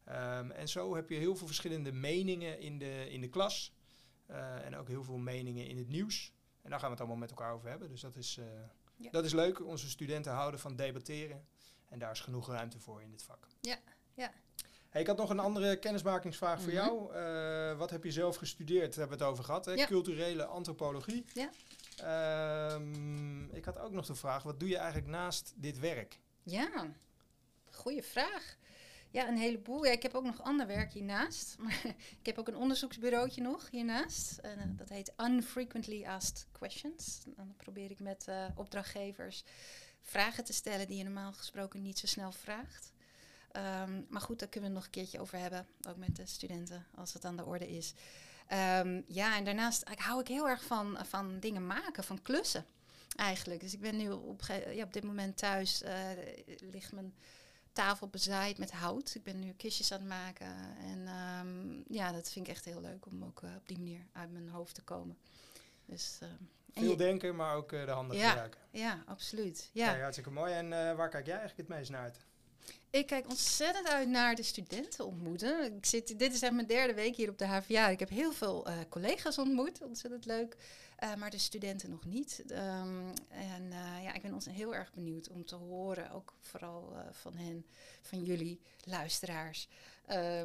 Um, 0.10 0.52
en 0.52 0.68
zo 0.68 0.96
heb 0.96 1.10
je 1.10 1.16
heel 1.16 1.36
veel 1.36 1.48
verschillende 1.48 1.92
meningen 1.92 2.60
in 2.60 2.78
de, 2.78 3.10
in 3.10 3.22
de 3.22 3.30
klas. 3.30 3.74
Uh, 4.30 4.66
en 4.66 4.76
ook 4.76 4.88
heel 4.88 5.04
veel 5.04 5.18
meningen 5.18 5.68
in 5.68 5.78
het 5.78 5.88
nieuws. 5.90 6.34
En 6.62 6.70
daar 6.70 6.80
gaan 6.80 6.88
we 6.88 6.94
het 6.94 7.00
allemaal 7.00 7.20
met 7.20 7.30
elkaar 7.30 7.54
over 7.54 7.70
hebben. 7.70 7.90
Dus 7.90 8.02
dat 8.02 8.16
is, 8.16 8.38
uh, 8.38 8.46
ja. 8.96 9.10
dat 9.12 9.26
is 9.26 9.34
leuk. 9.34 9.66
Onze 9.66 9.90
studenten 9.90 10.32
houden 10.32 10.60
van 10.60 10.76
debatteren. 10.76 11.46
En 11.90 12.00
daar 12.00 12.12
is 12.12 12.20
genoeg 12.20 12.48
ruimte 12.48 12.80
voor 12.80 13.02
in 13.02 13.10
dit 13.10 13.24
vak. 13.24 13.48
Ja, 13.62 13.78
ja. 14.14 14.32
Hey, 14.90 15.02
ik 15.02 15.08
had 15.08 15.18
nog 15.18 15.30
een 15.30 15.40
andere 15.40 15.80
kennismakingsvraag 15.80 16.62
voor 16.62 16.74
mhm. 16.74 16.82
jou. 16.82 17.16
Uh, 17.16 17.78
wat 17.78 17.90
heb 17.90 18.04
je 18.04 18.12
zelf 18.12 18.36
gestudeerd? 18.36 18.90
Daar 18.90 19.00
hebben 19.00 19.18
we 19.18 19.24
het 19.24 19.34
over 19.34 19.44
gehad. 19.44 19.66
Hè? 19.66 19.86
Culturele 19.86 20.46
antropologie. 20.46 21.26
Ja. 21.34 21.50
Um, 22.74 23.50
ik 23.52 23.66
had 23.66 23.80
ook 23.80 23.92
nog 23.92 24.06
de 24.06 24.16
vraag, 24.16 24.44
wat 24.44 24.60
doe 24.60 24.70
je 24.70 24.78
eigenlijk 24.78 25.08
naast 25.08 25.54
dit 25.56 25.80
werk? 25.80 26.20
Ja, 26.44 26.94
goede 27.72 28.04
vraag. 28.04 28.58
Ja, 29.12 29.28
een 29.28 29.38
heleboel. 29.38 29.86
Ja, 29.86 29.92
ik 29.92 30.04
heb 30.04 30.14
ook 30.14 30.24
nog 30.24 30.42
ander 30.42 30.68
werk 30.68 30.92
hiernaast. 30.92 31.56
Maar 31.64 31.82
ik 32.20 32.26
heb 32.26 32.38
ook 32.38 32.48
een 32.48 32.56
onderzoeksbureautje 32.56 33.42
nog 33.42 33.70
hiernaast. 33.70 34.38
En, 34.38 34.58
uh, 34.58 34.78
dat 34.78 34.90
heet 34.90 35.14
Unfrequently 35.18 36.06
Asked 36.06 36.48
Questions. 36.52 37.22
Dan 37.26 37.54
probeer 37.58 37.92
ik 37.92 38.00
met 38.00 38.26
uh, 38.30 38.46
opdrachtgevers 38.56 39.44
vragen 40.02 40.44
te 40.44 40.54
stellen 40.54 40.88
die 40.88 40.98
je 40.98 41.04
normaal 41.04 41.34
gesproken 41.34 41.82
niet 41.82 42.00
zo 42.00 42.08
snel 42.08 42.32
vraagt. 42.32 42.92
Um, 43.84 44.06
maar 44.10 44.22
goed, 44.22 44.40
daar 44.40 44.50
kunnen 44.50 44.70
we 44.70 44.76
nog 44.76 44.86
een 44.86 44.92
keertje 44.92 45.20
over 45.20 45.38
hebben. 45.38 45.68
Ook 45.88 45.98
met 45.98 46.16
de 46.16 46.26
studenten, 46.26 46.86
als 46.96 47.14
het 47.14 47.26
aan 47.26 47.38
de 47.38 47.46
orde 47.46 47.70
is. 47.70 47.94
Um, 48.54 49.04
ja, 49.08 49.38
en 49.38 49.44
daarnaast 49.44 49.90
ik 49.90 50.00
hou 50.00 50.20
ik 50.20 50.28
heel 50.28 50.50
erg 50.50 50.64
van, 50.64 50.98
van 51.06 51.40
dingen 51.40 51.68
maken, 51.68 52.04
van 52.04 52.22
klussen 52.22 52.66
eigenlijk. 53.16 53.60
Dus 53.60 53.74
ik 53.74 53.82
ben 53.82 53.98
nu 53.98 54.10
op, 54.10 54.42
ja, 54.72 54.84
op 54.84 54.94
dit 54.94 55.04
moment 55.04 55.38
thuis, 55.38 55.84
uh, 55.84 55.92
ligt 56.72 56.92
mijn 56.92 57.14
tafel 57.80 58.08
bezaaid 58.08 58.58
met 58.58 58.72
hout. 58.72 59.16
Ik 59.16 59.24
ben 59.24 59.40
nu 59.40 59.54
kistjes 59.58 59.92
aan 59.92 60.00
het 60.00 60.08
maken. 60.08 60.48
En 60.82 61.08
um, 61.08 61.84
ja, 61.88 62.12
dat 62.12 62.32
vind 62.32 62.48
ik 62.48 62.52
echt 62.52 62.66
heel 62.66 62.82
leuk 62.82 63.06
om 63.06 63.24
ook 63.24 63.42
uh, 63.42 63.50
op 63.56 63.68
die 63.68 63.78
manier 63.78 64.00
uit 64.12 64.32
mijn 64.32 64.50
hoofd 64.50 64.76
te 64.76 64.82
komen. 64.82 65.18
Dus, 65.86 66.20
Veel 66.74 66.98
denken, 66.98 67.36
maar 67.36 67.56
ook 67.56 67.72
uh, 67.72 67.86
de 67.86 67.92
handen 67.92 68.18
ja, 68.18 68.28
gebruiken. 68.28 68.62
Ja, 68.72 69.04
absoluut. 69.06 69.70
Ja. 69.74 69.94
ja 69.94 70.00
hartstikke 70.02 70.32
mooi. 70.32 70.54
En 70.54 70.70
waar 70.70 71.10
kijk 71.10 71.26
jij 71.26 71.38
eigenlijk 71.38 71.70
het 71.70 71.78
meest 71.78 71.90
naar 71.90 72.02
uit? 72.02 72.20
Ik 72.90 73.08
kijk 73.08 73.30
ontzettend 73.30 73.88
uit 73.88 74.10
naar 74.10 74.36
de 74.36 74.44
studenten 74.44 75.06
ontmoeten. 75.06 75.76
Ik 75.76 75.86
zit, 75.86 76.20
dit 76.20 76.34
is 76.34 76.42
echt 76.42 76.54
mijn 76.54 76.68
derde 76.68 76.94
week 76.94 77.16
hier 77.16 77.30
op 77.30 77.38
de 77.38 77.46
HVA. 77.46 77.88
Ik 77.88 78.00
heb 78.00 78.10
heel 78.10 78.32
veel 78.32 78.68
collega's 78.90 79.38
ontmoet, 79.38 79.82
ontzettend 79.82 80.26
leuk. 80.26 80.56
Uh, 81.04 81.16
maar 81.16 81.30
de 81.30 81.38
studenten 81.38 81.90
nog 81.90 82.06
niet. 82.06 82.44
Um, 82.52 83.14
en 83.30 83.64
uh, 83.64 84.04
ja, 84.04 84.14
ik 84.14 84.22
ben 84.22 84.34
ons 84.34 84.46
heel 84.46 84.76
erg 84.76 84.94
benieuwd 84.94 85.30
om 85.30 85.46
te 85.46 85.56
horen, 85.56 86.12
ook 86.12 86.34
vooral 86.42 86.94
van 87.12 87.36
hen, 87.36 87.66
van 88.02 88.24
jullie 88.24 88.62
luisteraars. 88.84 89.68
Uh, 90.10 90.42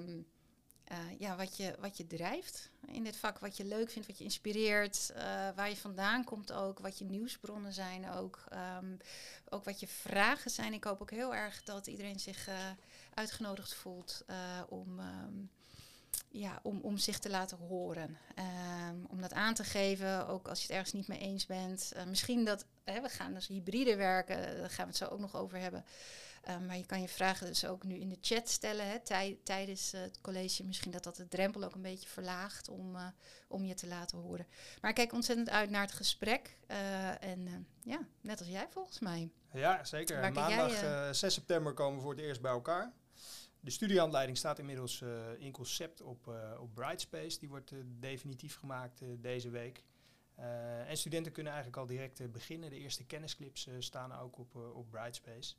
ja, 1.19 1.37
wat, 1.37 1.57
je, 1.57 1.77
wat 1.81 1.97
je 1.97 2.07
drijft 2.07 2.71
in 2.87 3.05
dit 3.05 3.17
vak, 3.17 3.39
wat 3.39 3.57
je 3.57 3.65
leuk 3.65 3.91
vindt, 3.91 4.09
wat 4.09 4.19
je 4.19 4.25
inspireert, 4.25 5.13
waar 5.55 5.69
je 5.69 5.77
vandaan 5.77 6.25
komt 6.25 6.53
ook, 6.53 6.79
wat 6.79 6.99
je 6.99 7.05
nieuwsbronnen 7.05 7.73
zijn 7.73 8.11
ook, 8.11 8.45
um, 8.83 8.97
ook 9.49 9.65
wat 9.65 9.81
je 9.81 9.87
vragen 9.87 10.51
zijn. 10.51 10.73
Ik 10.73 10.85
hoop 10.85 11.01
ook 11.01 11.11
heel 11.11 11.35
erg 11.35 11.63
dat 11.63 11.87
iedereen 11.87 12.21
zich 12.21 12.49
uitgenodigd 13.15 13.75
voelt 13.75 14.25
om, 14.69 15.01
ja, 16.39 16.61
om, 16.63 16.81
om 16.81 16.99
zich 16.99 17.19
te 17.19 17.31
laten 17.31 17.59
horen. 17.59 18.19
Um, 18.89 19.07
om 19.09 19.21
dat 19.21 19.33
aan 19.33 19.55
te 19.55 19.65
geven, 19.65 20.29
ook 20.29 20.49
als 20.49 20.59
je 20.59 20.67
het 20.67 20.77
ergens 20.77 20.93
niet 20.93 21.09
mee 21.09 21.19
eens 21.19 21.47
bent. 21.47 21.93
misschien 22.07 22.45
dat, 22.45 22.67
hè, 22.85 23.01
we 23.01 23.09
gaan 23.09 23.35
dus 23.35 23.47
hybride 23.47 23.97
werken, 23.97 24.37
daar 24.37 24.71
gaan 24.71 24.85
we 24.85 24.91
het 24.91 24.97
zo 24.97 25.07
ook 25.07 25.19
nog 25.19 25.37
over 25.37 25.59
hebben. 25.59 25.85
Um, 26.49 26.67
maar 26.67 26.77
je 26.77 26.87
kan 26.87 27.01
je 27.01 27.09
vragen 27.09 27.47
dus 27.47 27.67
ook 27.67 27.85
nu 27.85 27.95
in 27.95 28.09
de 28.09 28.19
chat 28.21 28.49
stellen 28.49 28.87
hè, 28.87 29.01
tij 29.01 29.39
tijdens 29.45 29.95
uh, 29.95 30.01
het 30.01 30.21
college. 30.21 30.65
Misschien 30.65 30.91
dat 30.91 31.05
dat 31.05 31.17
de 31.17 31.29
drempel 31.29 31.65
ook 31.65 31.75
een 31.75 31.83
beetje 31.83 32.09
verlaagt 32.09 32.69
om, 32.69 32.95
uh, 32.97 33.07
om 33.49 33.65
je 33.65 33.75
te 33.75 33.87
laten 33.87 34.19
horen. 34.19 34.47
Maar 34.81 34.91
ik 34.91 34.97
kijk 34.97 35.13
ontzettend 35.13 35.51
uit 35.51 35.71
naar 35.71 35.83
het 35.83 35.93
gesprek. 35.93 36.57
En 37.21 37.67
ja, 37.83 37.99
net 38.21 38.39
als 38.39 38.49
jij 38.49 38.67
volgens 38.71 38.99
mij. 38.99 39.31
Ja, 39.53 39.85
zeker. 39.85 40.21
Maandag 40.21 40.81
jij, 40.81 41.15
6 41.15 41.35
september 41.35 41.75
komen 41.75 41.97
we 41.97 42.03
voor 42.03 42.15
het 42.15 42.21
eerst 42.21 42.41
bij 42.41 42.51
elkaar. 42.51 42.93
De 43.65 43.71
studiehandleiding 43.71 44.39
staat 44.39 44.59
inmiddels 44.59 45.03
in 45.39 45.53
concept 45.53 46.03
op, 46.03 46.31
op 46.59 46.75
Brightspace. 46.75 47.39
Die 47.39 47.49
wordt 47.49 47.73
definitief 48.01 48.57
gemaakt 48.57 49.03
deze 49.19 49.51
week. 49.51 49.83
en 50.87 50.97
studenten 50.97 51.33
kunnen 51.33 51.53
eigenlijk 51.53 51.83
al 51.83 51.89
direct 51.89 52.33
beginnen. 52.33 52.71
De 52.71 52.79
eerste 52.79 53.05
kennisclips 53.05 53.69
staan 53.79 54.13
ook 54.13 54.39
op, 54.39 54.57
op 54.57 54.91
Brightspace. 54.91 55.55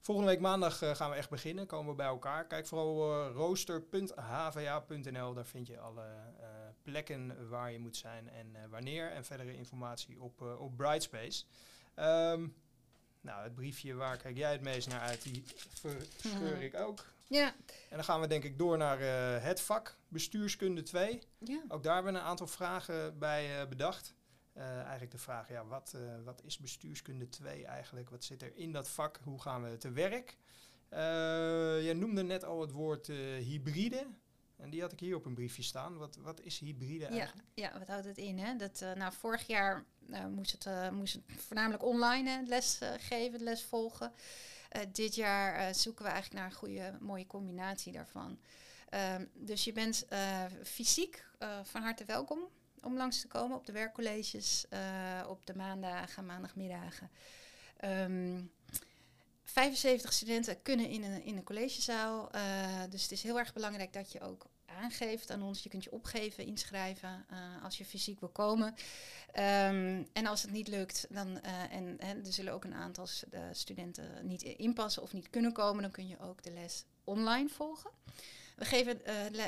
Volgende 0.00 0.30
week 0.30 0.40
maandag 0.40 0.78
gaan 0.78 1.10
we 1.10 1.16
echt 1.16 1.30
beginnen. 1.30 1.66
Komen 1.66 1.90
we 1.90 1.96
bij 1.96 2.06
elkaar. 2.06 2.46
Kijk 2.46 2.66
vooral 2.66 3.28
rooster.hva.nl. 3.28 5.34
Daar 5.34 5.46
vind 5.46 5.66
je 5.66 5.78
alle 5.78 6.06
plekken 6.82 7.48
waar 7.48 7.72
je 7.72 7.78
moet 7.78 7.96
zijn 7.96 8.30
en 8.30 8.56
wanneer. 8.68 9.10
En 9.10 9.24
verdere 9.24 9.56
informatie 9.56 10.20
op, 10.20 10.40
op 10.40 10.76
Brightspace. 10.76 11.44
Um, 11.96 12.54
nou, 13.20 13.42
het 13.42 13.54
briefje 13.54 13.94
waar 13.94 14.16
kijk 14.16 14.36
jij 14.36 14.52
het 14.52 14.62
meest 14.62 14.88
naar 14.88 15.00
uit, 15.00 15.22
die 15.22 15.44
verscheur 16.24 16.62
ik 16.62 16.74
ook. 16.74 17.04
Ja. 17.30 17.54
En 17.66 17.96
dan 17.96 18.04
gaan 18.04 18.20
we 18.20 18.26
denk 18.26 18.44
ik 18.44 18.58
door 18.58 18.76
naar 18.76 19.00
het 19.42 19.60
vak 19.60 19.98
bestuurskunde 20.08 20.82
2. 20.82 21.22
Ja. 21.38 21.62
Ook 21.68 21.82
daar 21.82 21.94
hebben 21.94 22.12
we 22.12 22.18
een 22.18 22.24
aantal 22.24 22.46
vragen 22.46 23.18
bij 23.18 23.68
bedacht. 23.68 24.14
Uh, 24.56 24.80
eigenlijk 24.80 25.10
de 25.10 25.18
vraag, 25.18 25.48
ja, 25.48 25.64
wat, 25.64 25.92
uh, 25.96 26.24
wat 26.24 26.42
is 26.44 26.58
bestuurskunde 26.58 27.28
2 27.28 27.64
eigenlijk? 27.64 28.10
Wat 28.10 28.24
zit 28.24 28.42
er 28.42 28.56
in 28.56 28.72
dat 28.72 28.88
vak? 28.88 29.20
Hoe 29.22 29.40
gaan 29.40 29.62
we 29.62 29.76
te 29.76 29.90
werk? 29.90 30.36
Uh, 30.90 30.98
jij 31.82 31.92
noemde 31.92 32.22
net 32.22 32.44
al 32.44 32.60
het 32.60 32.70
woord 32.70 33.06
hybride. 33.06 34.06
En 34.56 34.70
die 34.70 34.80
had 34.80 34.92
ik 34.92 35.00
hier 35.00 35.16
op 35.16 35.24
een 35.24 35.34
briefje 35.34 35.62
staan. 35.62 35.96
Wat, 35.96 36.16
wat 36.16 36.40
is 36.40 36.58
hybride 36.58 37.06
eigenlijk? 37.06 37.48
Ja, 37.54 37.64
ja 37.64 37.78
wat 37.78 37.88
houdt 37.88 38.04
het 38.04 38.18
in? 38.18 38.38
Hè? 38.38 38.56
Dat, 38.56 38.80
nou, 38.94 39.12
vorig 39.12 39.46
jaar 39.46 39.84
moest, 40.30 40.64
het, 40.64 40.90
moest 40.90 41.14
het 41.14 41.42
voornamelijk 41.42 41.82
online 41.84 42.42
les 42.46 42.80
geven, 42.98 43.42
les 43.42 43.64
volgen. 43.64 44.12
Dit 44.92 45.14
jaar 45.14 45.74
zoeken 45.74 46.04
we 46.04 46.10
eigenlijk 46.10 46.40
naar 46.40 46.50
een 46.50 46.58
goede, 46.58 46.98
mooie 47.00 47.26
combinatie 47.26 47.92
daarvan. 47.92 48.38
Ehm, 48.88 49.26
dus 49.34 49.64
je 49.64 49.72
bent 49.72 50.06
fysiek 50.62 51.26
van 51.62 51.82
harte 51.82 52.04
welkom 52.04 52.38
om 52.82 52.96
langs 52.96 53.20
te 53.20 53.28
komen 53.28 53.56
op 53.56 53.66
de 53.66 53.72
werkcolleges 53.72 54.64
op 55.26 55.46
de 55.46 55.54
maandagen, 55.54 56.26
maandagmiddagen. 56.26 57.10
Um, 57.84 58.52
75 59.44 60.12
studenten 60.12 60.62
kunnen 60.62 60.88
in 60.88 61.02
een, 61.02 61.24
in 61.24 61.36
een 61.36 61.44
collegezaal. 61.44 62.30
Dus 62.90 63.02
het 63.02 63.12
is 63.12 63.22
heel 63.22 63.38
erg 63.38 63.52
belangrijk 63.52 63.92
dat 63.92 64.12
je 64.12 64.20
ook 64.20 64.46
aangeeft 64.70 65.30
aan 65.30 65.42
ons. 65.42 65.62
Je 65.62 65.68
kunt 65.68 65.84
je 65.84 65.92
opgeven, 65.92 66.44
inschrijven 66.44 67.26
uh, 67.32 67.64
als 67.64 67.78
je 67.78 67.84
fysiek 67.84 68.20
wil 68.20 68.28
komen. 68.28 68.68
Um, 68.68 70.06
en 70.12 70.26
als 70.26 70.42
het 70.42 70.50
niet 70.50 70.68
lukt, 70.68 71.06
dan, 71.10 71.40
en, 71.70 71.98
en 71.98 72.24
er 72.26 72.32
zullen 72.32 72.52
ook 72.52 72.64
een 72.64 72.74
aantal 72.74 73.06
studenten 73.52 74.26
niet 74.26 74.42
inpassen 74.42 75.02
of 75.02 75.12
niet 75.12 75.30
kunnen 75.30 75.52
komen, 75.52 75.82
dan 75.82 75.90
kun 75.90 76.08
je 76.08 76.18
ook 76.20 76.42
de 76.42 76.50
les 76.50 76.84
online 77.04 77.48
volgen. 77.48 77.90
We 78.56 78.64
geven 78.64 78.98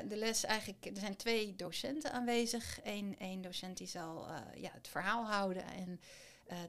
de 0.08 0.16
les 0.16 0.44
eigenlijk, 0.44 0.86
er 0.86 1.00
zijn 1.00 1.16
twee 1.16 1.56
docenten 1.56 2.12
aanwezig. 2.12 2.80
Eén, 2.82 3.16
één 3.18 3.42
docent 3.42 3.76
die 3.76 3.86
zal 3.86 4.26
ja, 4.54 4.70
het 4.72 4.88
verhaal 4.88 5.26
houden 5.26 5.64
en 5.64 6.00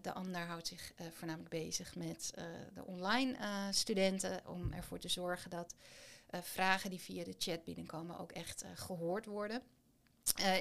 de 0.02 0.14
ander 0.14 0.42
houdt 0.42 0.68
zich 0.68 0.94
voornamelijk 1.12 1.50
bezig 1.50 1.96
met 1.96 2.34
de 2.74 2.86
online 2.86 3.38
studenten 3.72 4.42
om 4.48 4.74
ervoor 4.74 5.00
te 5.00 5.10
zorgen 5.10 5.50
dat 5.50 5.76
vragen 6.42 6.90
die 6.90 7.00
via 7.00 7.24
de 7.24 7.36
chat 7.38 7.64
binnenkomen 7.64 8.20
ook 8.20 8.32
echt 8.32 8.64
gehoord 8.76 9.26
worden. 9.26 9.62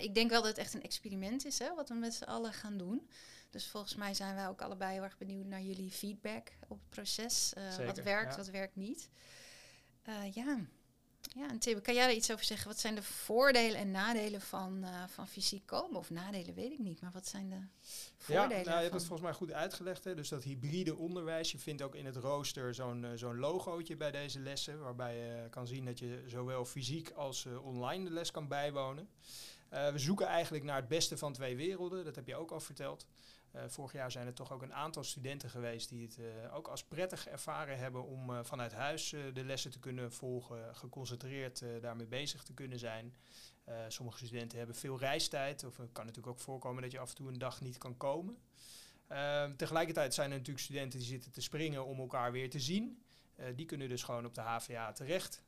ik 0.01 0.15
denk 0.15 0.31
wel 0.31 0.41
dat 0.41 0.51
het 0.51 0.59
echt 0.59 0.75
een 0.75 0.83
experiment 0.83 1.45
is, 1.45 1.59
hè, 1.59 1.75
wat 1.75 1.89
we 1.89 1.95
met 1.95 2.15
z'n 2.15 2.25
allen 2.25 2.53
gaan 2.53 2.77
doen. 2.77 3.09
Dus 3.51 3.69
volgens 3.69 3.95
mij 3.95 4.15
zijn 4.15 4.35
wij 4.35 4.49
ook 4.49 4.63
allebei 4.63 4.93
heel 4.93 5.03
erg 5.03 5.19
benieuwd 5.19 5.47
naar 5.47 5.63
jullie 5.63 5.91
feedback 5.91 6.49
op 6.69 6.79
het 6.79 6.89
proces. 6.89 7.53
wat 7.87 7.99
werkt, 7.99 8.31
ja. 8.31 8.37
wat 8.37 8.49
werkt 8.49 8.77
niet. 8.77 9.09
ja, 10.33 10.59
Ja, 11.35 11.49
en 11.49 11.59
Tim, 11.59 11.83
kan 11.83 11.95
jij 11.95 12.07
daar 12.07 12.15
iets 12.15 12.33
over 12.33 12.45
zeggen? 12.45 12.69
Wat 12.69 12.81
zijn 12.81 12.95
de 12.95 13.03
voordelen 13.03 13.81
en 13.81 13.91
nadelen 13.91 14.41
van, 14.41 14.79
uh, 14.85 14.89
van 15.07 15.29
fysiek 15.29 15.67
komen? 15.67 15.99
Of 15.99 16.11
nadelen 16.11 16.55
weet 16.55 16.73
ik 16.73 16.79
niet, 16.79 17.01
maar 17.01 17.11
wat 17.11 17.27
zijn 17.27 17.49
de 17.49 17.61
voordelen? 18.19 18.59
Ja, 18.59 18.65
nou, 18.65 18.77
je 18.77 18.83
hebt 18.83 18.95
het 18.95 19.05
volgens 19.05 19.21
mij 19.21 19.33
goed 19.33 19.53
uitgelegd. 19.53 20.05
Hè? 20.05 20.15
Dus 20.15 20.29
dat 20.29 20.43
hybride 20.43 20.97
onderwijs. 20.97 21.53
Je 21.53 21.59
vindt 21.59 21.83
ook 21.83 21.95
in 21.95 22.07
het 22.07 22.17
rooster 22.17 22.75
zo'n 22.75 23.03
uh, 23.03 23.11
zo'n 23.15 23.39
logootje 23.39 23.97
bij 23.97 24.11
deze 24.11 24.41
lessen. 24.41 24.81
Waarbij 24.81 25.17
je 25.17 25.49
kan 25.51 25.67
zien 25.67 25.85
dat 25.85 25.99
je 25.99 26.23
zowel 26.27 26.65
fysiek 26.65 27.11
als 27.11 27.45
uh, 27.45 27.65
online 27.65 28.05
de 28.05 28.11
les 28.11 28.31
kan 28.31 28.49
bijwonen. 28.49 29.09
we 29.69 29.93
zoeken 29.99 30.27
eigenlijk 30.27 30.65
naar 30.65 30.77
het 30.77 30.89
beste 30.89 31.17
van 31.19 31.33
twee 31.33 31.57
werelden. 31.57 32.05
Dat 32.05 32.15
heb 32.15 32.27
je 32.27 32.37
ook 32.37 32.51
al 32.51 32.61
verteld. 32.61 33.07
Uh, 33.57 33.63
vorig 33.67 33.93
jaar 33.93 34.11
zijn 34.11 34.27
er 34.27 34.35
toch 34.35 34.53
ook 34.53 34.63
een 34.63 34.75
aantal 34.75 35.05
studenten 35.05 35.51
geweest 35.51 35.89
die 35.89 36.03
het 36.03 36.19
uh, 36.19 36.55
ook 36.55 36.69
als 36.69 36.85
prettig 36.85 37.29
ervaren 37.29 37.79
hebben 37.79 38.05
om 38.05 38.31
uh, 38.31 38.39
vanuit 38.43 38.73
huis 38.73 39.09
de 39.11 39.45
lessen 39.45 39.71
te 39.71 39.79
kunnen 39.79 40.13
volgen, 40.13 40.77
geconcentreerd 40.77 41.65
daarmee 41.81 42.07
bezig 42.07 42.43
te 42.43 42.55
kunnen 42.55 42.79
zijn. 42.79 43.15
sommige 43.89 44.27
studenten 44.27 44.59
hebben 44.59 44.77
veel 44.77 44.99
reistijd, 44.99 45.65
of 45.65 45.77
het 45.77 45.93
kan 45.93 46.07
natuurlijk 46.07 46.37
ook 46.37 46.43
voorkomen 46.43 46.83
dat 46.83 46.93
je 46.93 46.99
af 46.99 47.09
en 47.09 47.15
toe 47.15 47.29
een 47.29 47.39
dag 47.39 47.61
niet 47.61 47.79
kan 47.79 47.97
komen. 47.97 48.39
Ehm, 49.09 49.57
tegelijkertijd 49.57 50.15
zijn 50.15 50.31
er 50.31 50.37
natuurlijk 50.37 50.65
studenten 50.65 50.99
die 50.99 51.09
zitten 51.09 51.33
te 51.33 51.41
springen 51.41 51.85
om 51.85 51.99
elkaar 51.99 52.33
weer 52.33 52.51
te 52.51 52.61
zien. 52.61 53.03
die 53.55 53.67
kunnen 53.67 53.89
dus 53.89 54.03
gewoon 54.03 54.27
op 54.27 54.35
de 54.35 54.41
HVA 54.41 54.93
terecht. 54.93 55.43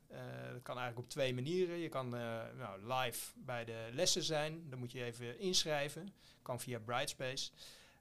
dat 0.53 0.63
kan 0.63 0.77
eigenlijk 0.79 0.99
op 0.99 1.09
twee 1.09 1.35
manieren. 1.35 1.79
Je 1.79 1.89
kan 1.89 2.09
nou, 2.09 2.95
live 2.95 3.33
bij 3.35 3.65
de 3.65 3.89
lessen 3.93 4.23
zijn, 4.23 4.71
dan 4.71 4.79
moet 4.79 4.93
je 4.93 5.05
even 5.05 5.39
inschrijven. 5.39 6.15
Kan 6.43 6.61
via 6.61 6.79
Brightspace. 6.79 7.51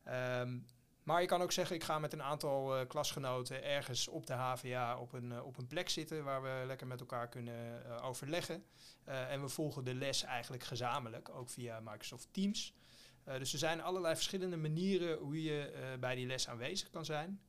Um, 0.07 0.65
maar 1.03 1.21
je 1.21 1.27
kan 1.27 1.41
ook 1.41 1.51
zeggen, 1.51 1.75
ik 1.75 1.83
ga 1.83 1.99
met 1.99 2.13
een 2.13 2.23
aantal 2.23 2.79
uh, 2.79 2.87
klasgenoten 2.87 3.63
ergens 3.63 4.07
op 4.07 4.25
de 4.25 4.33
HVA 4.33 4.97
op 4.97 5.13
een, 5.13 5.31
uh, 5.31 5.45
op 5.45 5.57
een 5.57 5.67
plek 5.67 5.89
zitten 5.89 6.23
waar 6.23 6.41
we 6.41 6.63
lekker 6.65 6.87
met 6.87 6.99
elkaar 6.99 7.29
kunnen 7.29 7.83
uh, 7.85 8.05
overleggen. 8.05 8.63
en 9.03 9.41
we 9.41 9.47
volgen 9.47 9.83
de 9.83 9.93
les 9.93 10.23
eigenlijk 10.23 10.63
gezamenlijk, 10.63 11.29
ook 11.29 11.49
via 11.49 11.79
Microsoft 11.79 12.27
Teams. 12.31 12.73
dus 13.23 13.53
er 13.53 13.59
zijn 13.59 13.81
allerlei 13.81 14.15
verschillende 14.15 14.57
manieren 14.57 15.17
hoe 15.17 15.43
je 15.43 15.71
bij 15.99 16.15
die 16.15 16.27
les 16.27 16.47
aanwezig 16.47 16.89
kan 16.89 17.05
zijn. 17.05 17.41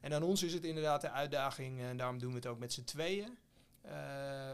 En 0.00 0.14
aan 0.14 0.22
ons 0.22 0.42
is 0.42 0.52
het 0.52 0.64
inderdaad 0.64 1.00
de 1.00 1.10
uitdaging, 1.10 1.80
en 1.80 1.96
daarom 1.96 2.18
doen 2.18 2.30
we 2.30 2.36
het 2.36 2.46
ook 2.46 2.58
met 2.58 2.72
z'n 2.72 2.84
tweeën. 2.84 3.38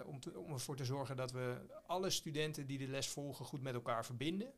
om, 0.07 0.19
om 0.35 0.53
ervoor 0.53 0.77
te 0.77 0.85
zorgen 0.85 1.17
dat 1.17 1.33
we 1.33 1.57
alle 1.87 2.11
studenten 2.11 2.67
die 2.67 2.79
de 2.79 2.87
les 2.87 3.09
volgen 3.09 3.45
goed 3.45 3.63
met 3.63 3.75
elkaar 3.75 4.05
verbinden. 4.05 4.53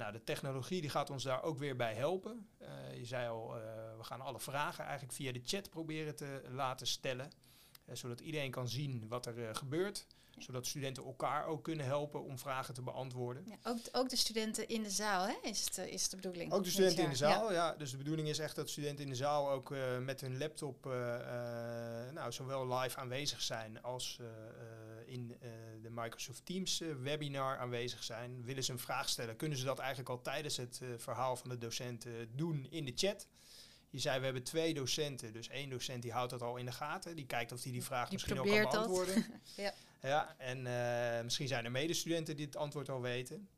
Nou, 0.00 0.12
de 0.12 0.24
technologie 0.24 0.80
die 0.80 0.90
gaat 0.90 1.10
ons 1.10 1.22
daar 1.22 1.42
ook 1.42 1.58
weer 1.58 1.76
bij 1.76 1.94
helpen. 1.94 2.48
Uh, 2.62 2.68
je 2.96 3.04
zei 3.04 3.28
al, 3.28 3.56
uh, 3.56 3.62
we 3.96 4.04
gaan 4.04 4.20
alle 4.20 4.40
vragen 4.40 4.84
eigenlijk 4.84 5.12
via 5.12 5.32
de 5.32 5.42
chat 5.44 5.70
proberen 5.70 6.16
te 6.16 6.42
laten 6.50 6.86
stellen. 6.86 7.30
Uh, 7.86 7.94
zodat 7.94 8.20
iedereen 8.20 8.50
kan 8.50 8.68
zien 8.68 9.08
wat 9.08 9.26
er 9.26 9.56
gebeurt 9.56 10.06
zodat 10.42 10.66
studenten 10.66 11.04
elkaar 11.04 11.46
ook 11.46 11.64
kunnen 11.64 11.86
helpen 11.86 12.24
om 12.24 12.38
vragen 12.38 12.74
te 12.74 12.82
beantwoorden. 12.82 13.44
Ja, 13.46 13.56
ook, 13.62 13.78
ook 13.92 14.08
de 14.08 14.16
studenten 14.16 14.68
in 14.68 14.82
de 14.82 14.90
zaal 14.90 15.26
hè, 15.26 15.34
is, 15.42 15.64
het, 15.64 15.78
is 15.78 16.08
de 16.08 16.16
bedoeling. 16.16 16.52
Ook 16.52 16.64
de 16.64 16.70
studenten 16.70 17.04
in 17.04 17.10
de 17.10 17.16
zaal, 17.16 17.52
ja. 17.52 17.74
Dus 17.74 17.90
de 17.90 17.96
bedoeling 17.96 18.28
is 18.28 18.38
echt 18.38 18.56
dat 18.56 18.70
studenten 18.70 19.04
in 19.04 19.10
de 19.10 19.16
zaal 19.16 19.50
ook 19.50 19.70
uh, 19.70 19.98
met 19.98 20.20
hun 20.20 20.38
laptop 20.38 20.86
uh, 20.86 20.92
uh, 20.92 22.12
nou, 22.12 22.32
zowel 22.32 22.74
live 22.74 22.98
aanwezig 22.98 23.40
zijn 23.40 23.82
als 23.82 24.18
in 25.06 25.28
de 25.82 25.90
Microsoft 25.90 26.46
Teams 26.46 26.82
webinar 27.02 27.58
aanwezig 27.58 28.04
zijn. 28.04 28.44
Willen 28.44 28.64
ze 28.64 28.72
een 28.72 28.78
vraag 28.78 29.08
stellen, 29.08 29.36
kunnen 29.36 29.58
ze 29.58 29.64
dat 29.64 29.78
eigenlijk 29.78 30.08
al 30.08 30.22
tijdens 30.22 30.56
het 30.56 30.80
verhaal 30.96 31.36
van 31.36 31.50
de 31.50 31.58
docent 31.58 32.06
doen 32.34 32.66
in 32.70 32.84
de 32.84 32.92
chat. 32.94 33.26
Je 33.90 33.98
zei, 33.98 34.18
we 34.18 34.24
hebben 34.24 34.42
twee 34.42 34.74
docenten. 34.74 35.32
Dus 35.32 35.48
één 35.48 35.70
docent 35.70 36.02
die 36.02 36.12
houdt 36.12 36.30
dat 36.30 36.42
al 36.42 36.56
in 36.56 36.64
de 36.64 36.72
gaten. 36.72 37.16
Die 37.16 37.26
kijkt 37.26 37.52
of 37.52 37.62
hij 37.62 37.72
die 37.72 37.84
vraag 37.84 38.08
die 38.08 38.12
misschien 38.12 38.40
ook 38.40 38.46
kan 38.46 38.70
beantwoorden. 38.70 39.26
ja. 39.56 39.72
Ja, 40.00 40.34
en 40.38 40.58
uh, 40.58 41.22
misschien 41.22 41.48
zijn 41.48 41.64
er 41.64 41.70
medestudenten 41.70 42.36
die 42.36 42.46
het 42.46 42.56
antwoord 42.56 42.88
al 42.88 43.00
weten. 43.00 43.48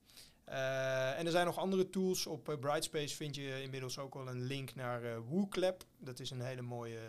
Uh, 0.49 1.19
en 1.19 1.27
er 1.27 1.33
zijn 1.33 1.47
nog 1.47 1.59
andere 1.59 1.91
tools. 1.91 2.27
Op 2.27 2.49
uh, 2.49 2.59
Brightspace 2.59 3.17
vind 3.17 3.35
je 3.35 3.63
inmiddels 3.63 3.99
ook 3.99 4.15
al 4.15 4.29
een 4.29 4.43
link 4.43 4.75
naar 4.75 5.05
uh, 5.05 5.17
WooClap. 5.29 5.85
Dat 5.99 6.21
is 6.21 6.31
een 6.31 6.41
hele 6.41 6.63
mooie 6.63 7.01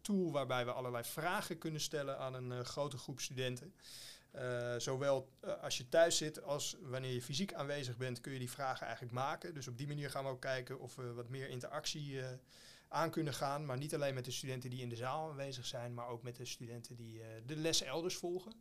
tool 0.00 0.32
waarbij 0.32 0.64
we 0.64 0.72
allerlei 0.72 1.04
vragen 1.04 1.58
kunnen 1.58 1.80
stellen 1.80 2.18
aan 2.18 2.34
een 2.34 2.64
grote 2.64 2.98
groep 2.98 3.20
studenten. 3.20 3.74
zowel 4.78 5.28
als 5.60 5.76
je 5.76 5.88
thuis 5.88 6.16
zit 6.16 6.42
als 6.42 6.76
wanneer 6.80 7.12
je 7.12 7.22
fysiek 7.22 7.54
aanwezig 7.54 7.96
bent, 7.96 8.20
kun 8.20 8.32
je 8.32 8.38
die 8.38 8.50
vragen 8.50 8.86
eigenlijk 8.86 9.14
maken. 9.14 9.54
Dus 9.54 9.68
op 9.68 9.78
die 9.78 9.86
manier 9.86 10.10
gaan 10.10 10.24
we 10.24 10.30
ook 10.30 10.40
kijken 10.40 10.80
of 10.80 10.94
we 10.94 11.12
wat 11.12 11.28
meer 11.28 11.48
interactie 11.48 12.20
aan 12.88 13.10
kunnen 13.10 13.34
gaan. 13.34 13.66
Maar 13.66 13.78
niet 13.78 13.94
alleen 13.94 14.14
met 14.14 14.24
de 14.24 14.30
studenten 14.30 14.70
die 14.70 14.80
in 14.80 14.88
de 14.88 14.96
zaal 14.96 15.30
aanwezig 15.30 15.66
zijn, 15.66 15.94
maar 15.94 16.08
ook 16.08 16.22
met 16.22 16.36
de 16.36 16.44
studenten 16.44 16.96
die 16.96 17.20
de 17.46 17.56
les 17.56 17.82
elders 17.82 18.16
volgen. 18.16 18.52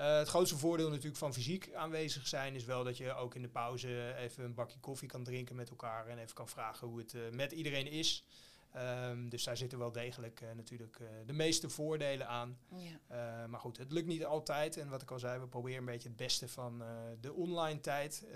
Uh, 0.00 0.18
het 0.18 0.28
grootste 0.28 0.58
voordeel 0.58 0.88
natuurlijk 0.88 1.16
van 1.16 1.32
fysiek 1.32 1.74
aanwezig 1.74 2.26
zijn 2.26 2.54
is 2.54 2.64
wel 2.64 2.84
dat 2.84 2.96
je 2.96 3.14
ook 3.14 3.34
in 3.34 3.42
de 3.42 3.48
pauze 3.48 4.14
even 4.16 4.44
een 4.44 4.54
bakje 4.54 4.78
koffie 4.78 5.08
kan 5.08 5.24
drinken 5.24 5.56
met 5.56 5.70
elkaar 5.70 6.06
en 6.06 6.18
even 6.18 6.34
kan 6.34 6.48
vragen 6.48 6.88
hoe 6.88 6.98
het 6.98 7.12
uh, 7.14 7.22
met 7.30 7.52
iedereen 7.52 7.86
is. 7.86 8.24
Um, 8.76 9.28
dus 9.28 9.44
daar 9.44 9.56
zitten 9.56 9.78
wel 9.78 9.92
degelijk 9.92 10.40
uh, 10.40 10.48
natuurlijk 10.56 11.00
de 11.26 11.32
meeste 11.32 11.68
voordelen 11.68 12.28
aan. 12.28 12.58
Ja. 13.08 13.46
maar 13.46 13.60
goed, 13.60 13.76
het 13.76 13.92
lukt 13.92 14.06
niet 14.06 14.24
altijd. 14.24 14.76
En 14.76 14.88
wat 14.88 15.02
ik 15.02 15.10
al 15.10 15.18
zei, 15.18 15.40
we 15.40 15.46
proberen 15.46 15.78
een 15.78 15.84
beetje 15.84 16.08
het 16.08 16.16
beste 16.16 16.48
van 16.48 16.82
de 17.20 17.32
online 17.32 17.80
tijd, 17.80 18.26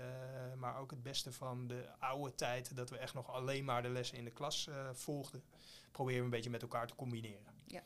maar 0.55 0.77
ook 0.77 0.91
het 0.91 1.03
beste 1.03 1.31
van 1.31 1.67
de 1.67 1.85
oude 1.99 2.35
tijd, 2.35 2.75
dat 2.75 2.89
we 2.89 2.97
echt 2.97 3.13
nog 3.13 3.31
alleen 3.31 3.65
maar 3.65 3.81
de 3.81 3.89
lessen 3.89 4.17
in 4.17 4.23
de 4.23 4.31
klas 4.31 4.69
volgden. 4.93 5.43
Proberen 5.91 6.19
we 6.19 6.25
een 6.25 6.31
beetje 6.31 6.49
met 6.49 6.61
elkaar 6.61 6.87
te 6.87 6.95
combineren. 6.95 7.53
Ja. 7.67 7.83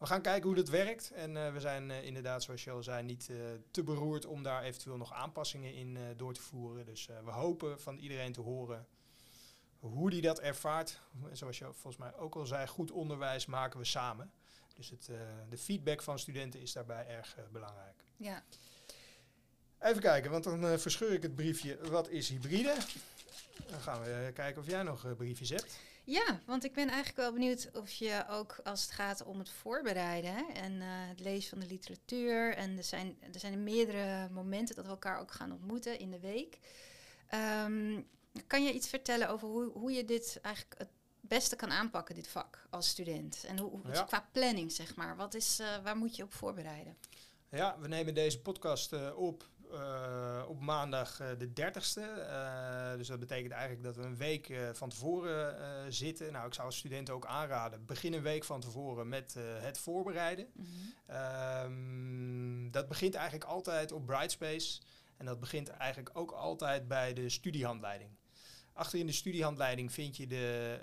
We 0.00 0.06
gaan 0.06 0.22
kijken 0.22 0.46
hoe 0.46 0.54
dat 0.54 0.68
werkt. 0.68 1.10
En 1.10 1.36
uh, 1.36 1.52
we 1.52 1.60
zijn 1.60 1.90
uh, 1.90 2.04
inderdaad, 2.04 2.42
zoals 2.42 2.64
je 2.64 2.70
al 2.70 2.82
zei, 2.82 3.02
niet 3.02 3.28
uh, 3.30 3.36
te 3.70 3.82
beroerd 3.82 4.26
om 4.26 4.42
daar 4.42 4.62
eventueel 4.62 4.96
nog 4.96 5.12
aanpassingen 5.12 5.74
in 5.74 5.98
door 6.16 6.34
te 6.34 6.40
voeren. 6.40 6.86
Dus 6.86 7.08
we 7.24 7.30
hopen 7.30 7.80
van 7.80 7.96
iedereen 7.96 8.32
te 8.32 8.40
horen 8.40 8.86
hoe 9.78 10.10
die 10.10 10.20
dat 10.20 10.40
ervaart. 10.40 11.00
Zoals 11.32 11.58
je 11.58 11.64
volgens 11.64 11.96
mij 11.96 12.14
ook 12.14 12.34
al 12.34 12.46
zei, 12.46 12.66
goed 12.66 12.90
onderwijs 12.90 13.46
maken 13.46 13.78
we 13.78 13.84
samen. 13.84 14.32
Dus 14.74 14.90
het, 14.90 15.10
de 15.48 15.58
feedback 15.58 16.02
van 16.02 16.18
studenten 16.18 16.60
is 16.60 16.72
daarbij 16.72 17.06
erg 17.06 17.36
belangrijk. 17.50 18.04
Ja. 18.16 18.44
Even 19.78 20.02
kijken, 20.02 20.30
want 20.30 20.44
dan 20.44 20.78
verscheur 20.78 21.12
ik 21.12 21.22
het 21.22 21.34
briefje. 21.34 21.78
Wat 21.90 22.08
is 22.08 22.28
hybride? 22.28 22.76
Dan 23.70 23.80
gaan 23.80 24.02
we 24.02 24.30
kijken 24.34 24.62
of 24.62 24.68
jij 24.68 24.82
nog 24.82 25.16
briefjes 25.16 25.50
hebt. 25.50 25.78
Ja, 26.10 26.40
want 26.46 26.64
ik 26.64 26.72
ben 26.72 26.88
eigenlijk 26.88 27.16
wel 27.16 27.32
benieuwd 27.32 27.70
of 27.72 27.90
je 27.90 28.24
ook 28.28 28.60
als 28.64 28.82
het 28.82 28.90
gaat 28.90 29.24
om 29.24 29.38
het 29.38 29.50
voorbereiden 29.50 30.34
hè, 30.34 30.42
en 30.52 30.72
uh, 30.72 30.84
het 30.88 31.20
lezen 31.20 31.50
van 31.50 31.58
de 31.58 31.66
literatuur. 31.66 32.54
En 32.54 32.76
er 32.76 32.84
zijn, 32.84 33.18
er 33.32 33.40
zijn 33.40 33.62
meerdere 33.62 34.28
momenten 34.28 34.74
dat 34.74 34.84
we 34.84 34.90
elkaar 34.90 35.20
ook 35.20 35.30
gaan 35.30 35.52
ontmoeten 35.52 35.98
in 35.98 36.10
de 36.10 36.20
week. 36.20 36.58
Um, 37.64 38.06
kan 38.46 38.64
je 38.64 38.72
iets 38.72 38.88
vertellen 38.88 39.28
over 39.28 39.48
hoe, 39.48 39.72
hoe 39.72 39.92
je 39.92 40.04
dit 40.04 40.38
eigenlijk 40.42 40.78
het 40.78 40.90
beste 41.20 41.56
kan 41.56 41.70
aanpakken, 41.70 42.14
dit 42.14 42.28
vak, 42.28 42.66
als 42.70 42.88
student? 42.88 43.44
En 43.44 43.58
hoe, 43.58 43.80
ja. 43.92 44.02
qua 44.02 44.28
planning, 44.32 44.72
zeg 44.72 44.96
maar. 44.96 45.16
Wat 45.16 45.34
is, 45.34 45.60
uh, 45.60 45.76
waar 45.82 45.96
moet 45.96 46.16
je 46.16 46.22
op 46.22 46.34
voorbereiden? 46.34 46.96
Ja, 47.50 47.78
we 47.78 47.88
nemen 47.88 48.14
deze 48.14 48.40
podcast 48.40 48.92
uh, 48.92 49.18
op 49.18 49.48
uh, 49.72 50.42
op 50.48 50.60
maandag 50.60 51.20
uh, 51.20 51.28
de 51.38 51.48
30ste. 51.48 52.00
Uh, 52.00 52.96
dus 52.96 53.06
dat 53.06 53.18
betekent 53.18 53.52
eigenlijk 53.52 53.82
dat 53.82 53.96
we 53.96 54.02
een 54.02 54.16
week 54.16 54.52
van 54.72 54.88
tevoren 54.88 55.92
zitten. 55.92 56.32
Nou, 56.32 56.46
ik 56.46 56.54
zou 56.54 56.66
als 56.66 56.76
studenten 56.76 57.14
ook 57.14 57.26
aanraden, 57.26 57.86
begin 57.86 58.12
een 58.12 58.22
week 58.22 58.44
van 58.44 58.60
tevoren 58.60 59.08
met 59.08 59.36
het 59.60 59.78
voorbereiden. 59.78 60.46
Mm 60.52 60.66
-hmm. 60.66 61.16
um, 61.16 62.70
dat 62.70 62.88
begint 62.88 63.14
eigenlijk 63.14 63.50
altijd 63.50 63.92
op 63.92 64.06
Brightspace. 64.06 64.80
En 65.16 65.26
dat 65.26 65.40
begint 65.40 65.68
eigenlijk 65.68 66.10
ook 66.12 66.30
altijd 66.30 66.88
bij 66.88 67.12
de 67.12 67.28
studiehandleiding. 67.28 68.10
Achter 68.72 68.98
in 68.98 69.06
de 69.06 69.12
studiehandleiding 69.12 69.92
vind 69.92 70.16
je 70.16 70.26
de, 70.26 70.78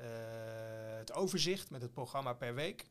het 0.97 1.13
overzicht 1.13 1.69
met 1.69 1.81
het 1.81 1.91
programma 1.91 2.33
per 2.33 2.55
week. 2.55 2.87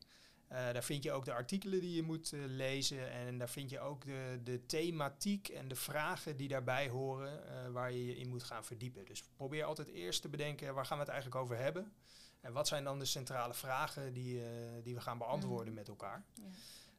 Uh, 0.51 0.57
daar 0.57 0.83
vind 0.83 1.03
je 1.03 1.11
ook 1.11 1.25
de 1.25 1.33
artikelen 1.33 1.79
die 1.79 1.95
je 1.95 2.03
moet 2.03 2.31
uh, 2.31 2.45
lezen 2.45 3.11
en 3.11 3.37
daar 3.37 3.49
vind 3.49 3.69
je 3.69 3.79
ook 3.79 4.05
de, 4.05 4.39
de 4.43 4.65
thematiek 4.65 5.47
en 5.47 5.67
de 5.67 5.75
vragen 5.75 6.37
die 6.37 6.47
daarbij 6.47 6.89
horen 6.89 7.43
uh, 7.43 7.71
waar 7.71 7.91
je 7.91 8.05
je 8.05 8.17
in 8.17 8.29
moet 8.29 8.43
gaan 8.43 8.65
verdiepen. 8.65 9.05
Dus 9.05 9.23
probeer 9.35 9.63
altijd 9.63 9.87
eerst 9.87 10.21
te 10.21 10.29
bedenken 10.29 10.73
waar 10.73 10.85
gaan 10.85 10.97
we 10.97 11.03
het 11.03 11.13
eigenlijk 11.13 11.41
over 11.41 11.57
hebben 11.57 11.93
en 12.41 12.53
wat 12.53 12.67
zijn 12.67 12.83
dan 12.83 12.99
de 12.99 13.05
centrale 13.05 13.53
vragen 13.53 14.13
die, 14.13 14.41
die 14.83 14.93
we 14.93 15.01
gaan 15.01 15.17
beantwoorden 15.17 15.69
mm. 15.69 15.73
met 15.73 15.87
elkaar. 15.87 16.25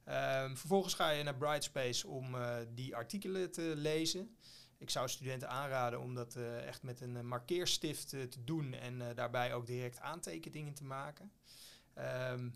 Ja. 0.04 0.44
Um, 0.44 0.56
vervolgens 0.56 0.94
ga 0.94 1.10
je 1.10 1.22
naar 1.22 1.36
Brightspace 1.36 2.06
om 2.06 2.36
die 2.74 2.96
artikelen 2.96 3.50
te 3.50 3.72
lezen. 3.76 4.36
Ik 4.78 4.90
zou 4.90 5.08
studenten 5.08 5.48
aanraden 5.48 6.00
om 6.00 6.14
dat 6.14 6.36
echt 6.66 6.82
met 6.82 7.00
een 7.00 7.26
markeerstift 7.26 8.08
te 8.08 8.44
doen 8.44 8.72
en 8.72 9.14
daarbij 9.14 9.54
ook 9.54 9.66
direct 9.66 10.00
aantekeningen 10.00 10.74
te 10.74 10.84
maken. 10.84 11.32
Um, 12.30 12.54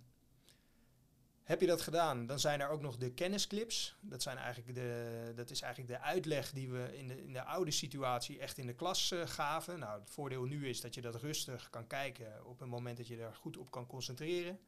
heb 1.44 1.61
je 1.61 1.66
dat 1.66 1.81
gedaan, 1.81 2.26
dan 2.26 2.38
zijn 2.38 2.61
er 2.61 2.68
ook 2.68 2.81
nog 2.81 2.96
de 2.96 3.12
kennisclips. 3.12 3.96
Dat, 4.00 4.22
zijn 4.22 4.37
eigenlijk 4.37 4.74
de, 4.74 5.33
dat 5.35 5.50
is 5.50 5.61
eigenlijk 5.61 5.92
de 5.92 6.00
uitleg 6.07 6.52
die 6.52 6.70
we 6.70 6.96
in 6.96 7.09
de, 7.09 7.24
in 7.24 7.33
de 7.33 7.42
oude 7.42 7.70
situatie 7.70 8.38
echt 8.38 8.59
in 8.59 8.66
de 8.66 8.74
klas 8.74 9.12
uh, 9.12 9.26
gaven. 9.26 9.78
Nou, 9.78 10.00
het 10.00 10.11
voordeel 10.11 10.44
nu 10.44 10.68
is 10.68 10.81
dat 10.81 10.94
je 10.94 11.00
dat 11.00 11.14
rustig 11.14 11.70
kan 11.70 11.87
kijken 11.87 12.46
op 12.46 12.59
het 12.59 12.68
moment 12.68 12.96
dat 12.96 13.07
je 13.07 13.16
er 13.16 13.35
goed 13.35 13.57
op 13.57 13.70
kan 13.70 13.87
concentreren. 13.87 14.61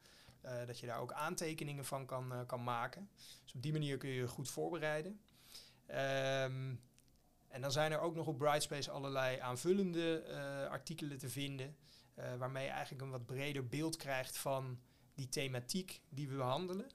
dat 0.65 0.79
je 0.79 0.85
daar 0.85 0.99
ook 0.99 1.11
aantekeningen 1.11 1.85
van 1.85 2.05
kan, 2.05 2.43
kan 2.47 2.63
maken. 2.63 3.09
Dus 3.43 3.53
op 3.53 3.61
die 3.61 3.71
manier 3.71 3.97
kun 3.97 4.09
je 4.09 4.15
je 4.15 4.27
goed 4.27 4.49
voorbereiden. 4.49 5.19
Ehm, 5.85 6.75
en 7.47 7.61
dan 7.61 7.71
zijn 7.71 7.91
er 7.91 7.99
ook 7.99 8.15
nog 8.15 8.27
op 8.27 8.37
Brightspace 8.37 8.91
allerlei 8.91 9.39
aanvullende 9.39 10.23
artikelen 10.69 11.17
te 11.17 11.29
vinden. 11.29 11.75
waarmee 12.37 12.65
je 12.65 12.71
eigenlijk 12.71 13.01
een 13.01 13.11
wat 13.11 13.25
breder 13.25 13.67
beeld 13.67 13.95
krijgt 13.95 14.37
van 14.37 14.79
die 15.15 15.29
thematiek 15.29 16.01
die 16.09 16.29
we 16.29 16.35
behandelen. 16.35 16.87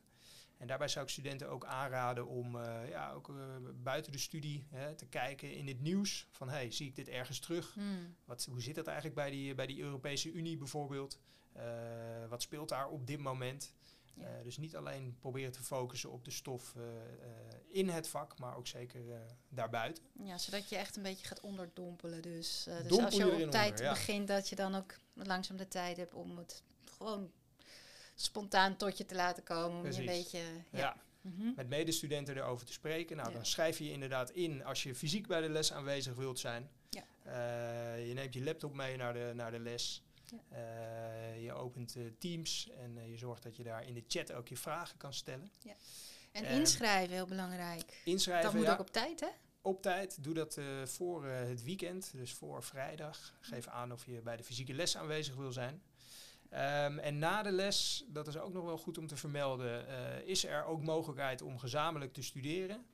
En 0.60 0.66
daarbij 0.66 0.88
zou 0.88 1.04
ik 1.04 1.10
studenten 1.10 1.48
ook 1.48 1.64
aanraden 1.64 2.26
om 2.26 2.56
uh, 2.56 2.88
ja, 2.88 3.12
ook 3.12 3.28
uh, 3.28 3.36
buiten 3.82 4.12
de 4.12 4.18
studie 4.18 4.66
hè, 4.70 4.94
te 4.94 5.06
kijken 5.06 5.54
in 5.54 5.66
het 5.66 5.80
nieuws. 5.80 6.26
Van 6.30 6.48
hey, 6.48 6.70
zie 6.70 6.88
ik 6.88 6.94
dit 6.94 7.08
ergens 7.08 7.38
terug? 7.38 7.74
Hmm. 7.74 8.16
Wat, 8.24 8.44
hoe 8.50 8.62
zit 8.62 8.74
dat 8.74 8.86
eigenlijk 8.86 9.16
bij 9.16 9.30
die, 9.30 9.54
bij 9.54 9.66
die 9.66 9.80
Europese 9.82 10.32
Unie 10.32 10.56
bijvoorbeeld? 10.56 11.20
Uh, 11.56 11.62
wat 12.28 12.42
speelt 12.42 12.68
daar 12.68 12.88
op 12.88 13.06
dit 13.06 13.18
moment? 13.18 13.74
Ja. 14.14 14.42
dus 14.42 14.56
niet 14.56 14.76
alleen 14.76 15.16
proberen 15.20 15.52
te 15.52 15.62
focussen 15.62 16.10
op 16.10 16.24
de 16.24 16.30
stof 16.30 16.74
in 17.68 17.88
het 17.88 18.08
vak, 18.08 18.38
maar 18.38 18.56
ook 18.56 18.66
zeker 18.66 19.00
daarbuiten. 19.48 20.04
Ja, 20.22 20.38
zodat 20.38 20.68
je 20.68 20.76
echt 20.76 20.96
een 20.96 21.02
beetje 21.02 21.26
gaat 21.26 21.40
onderdompelen. 21.40 22.22
Dus, 22.22 22.68
dus 22.88 22.98
als 22.98 23.14
je 23.14 23.44
op 23.44 23.50
tijd 23.50 23.70
onder, 23.70 23.84
ja. 23.84 23.92
begint, 23.92 24.28
dat 24.28 24.48
je 24.48 24.56
dan 24.56 24.74
ook 24.74 24.96
langzaam 25.14 25.56
de 25.56 25.68
tijd 25.68 25.96
hebt 25.96 26.14
om 26.14 26.38
het 26.38 26.62
gewoon 26.84 27.30
spontaan 28.22 28.76
tot 28.76 28.98
je 28.98 29.06
te 29.06 29.14
laten 29.14 29.42
komen. 29.42 29.78
Om 29.78 29.90
je 29.90 29.98
een 29.98 30.06
beetje, 30.06 30.40
ja. 30.70 30.96
Mhm. 31.20 31.52
Met 31.56 31.68
medestudenten 31.68 32.36
erover 32.36 32.66
te 32.66 32.72
spreken. 32.72 33.16
Nou, 33.16 33.32
dan 33.32 33.46
schrijf 33.46 33.78
je 33.78 33.84
je 33.84 33.92
inderdaad 33.92 34.30
in 34.30 34.64
als 34.64 34.82
je 34.82 34.94
fysiek 34.94 35.26
bij 35.26 35.40
de 35.40 35.48
les 35.48 35.72
aanwezig 35.72 36.14
wilt 36.14 36.38
zijn. 36.38 36.70
Ja. 36.88 37.04
Uh, 37.26 38.08
je 38.08 38.14
neemt 38.14 38.34
je 38.34 38.42
laptop 38.42 38.74
mee 38.74 38.96
naar 38.96 39.12
de, 39.12 39.32
naar 39.34 39.50
de 39.50 39.58
les. 39.58 40.02
Ja. 40.24 40.38
Uh, 40.52 41.42
je 41.42 41.52
opent 41.52 41.96
uh, 41.96 42.04
Teams 42.18 42.68
en 42.78 43.10
je 43.10 43.16
zorgt 43.16 43.42
dat 43.42 43.56
je 43.56 43.62
daar 43.62 43.86
in 43.86 43.94
de 43.94 44.04
chat 44.08 44.32
ook 44.32 44.48
je 44.48 44.56
vragen 44.56 44.96
kan 44.96 45.14
stellen. 45.14 45.50
Ja. 45.58 45.74
En 46.32 46.44
inschrijven, 46.44 47.14
heel 47.14 47.26
belangrijk. 47.26 48.00
Inschrijven, 48.04 48.52
Dat 48.52 48.60
moet 48.60 48.70
ook 48.70 48.80
op 48.80 48.90
tijd, 48.90 49.20
hè? 49.20 49.28
Op 49.62 49.82
tijd. 49.82 50.22
Doe 50.24 50.34
dat 50.34 50.58
voor 50.84 51.24
het 51.24 51.62
weekend, 51.62 52.10
dus 52.14 52.32
voor 52.32 52.62
vrijdag. 52.62 53.34
Geef 53.40 53.66
aan 53.66 53.92
of 53.92 54.06
je 54.06 54.20
bij 54.20 54.36
de 54.36 54.44
fysieke 54.44 54.74
les 54.74 54.96
aanwezig 54.96 55.34
wil 55.34 55.52
zijn. 55.52 55.82
Um, 56.52 56.98
en 56.98 57.18
na 57.18 57.42
de 57.42 57.52
les, 57.52 58.04
dat 58.08 58.26
is 58.26 58.38
ook 58.38 58.52
nog 58.52 58.64
wel 58.64 58.78
goed 58.78 58.98
om 58.98 59.06
te 59.06 59.16
vermelden, 59.16 59.86
uh, 59.88 60.28
is 60.28 60.44
er 60.44 60.64
ook 60.64 60.82
mogelijkheid 60.82 61.42
om 61.42 61.58
gezamenlijk 61.58 62.12
te 62.12 62.22
studeren. 62.22 62.86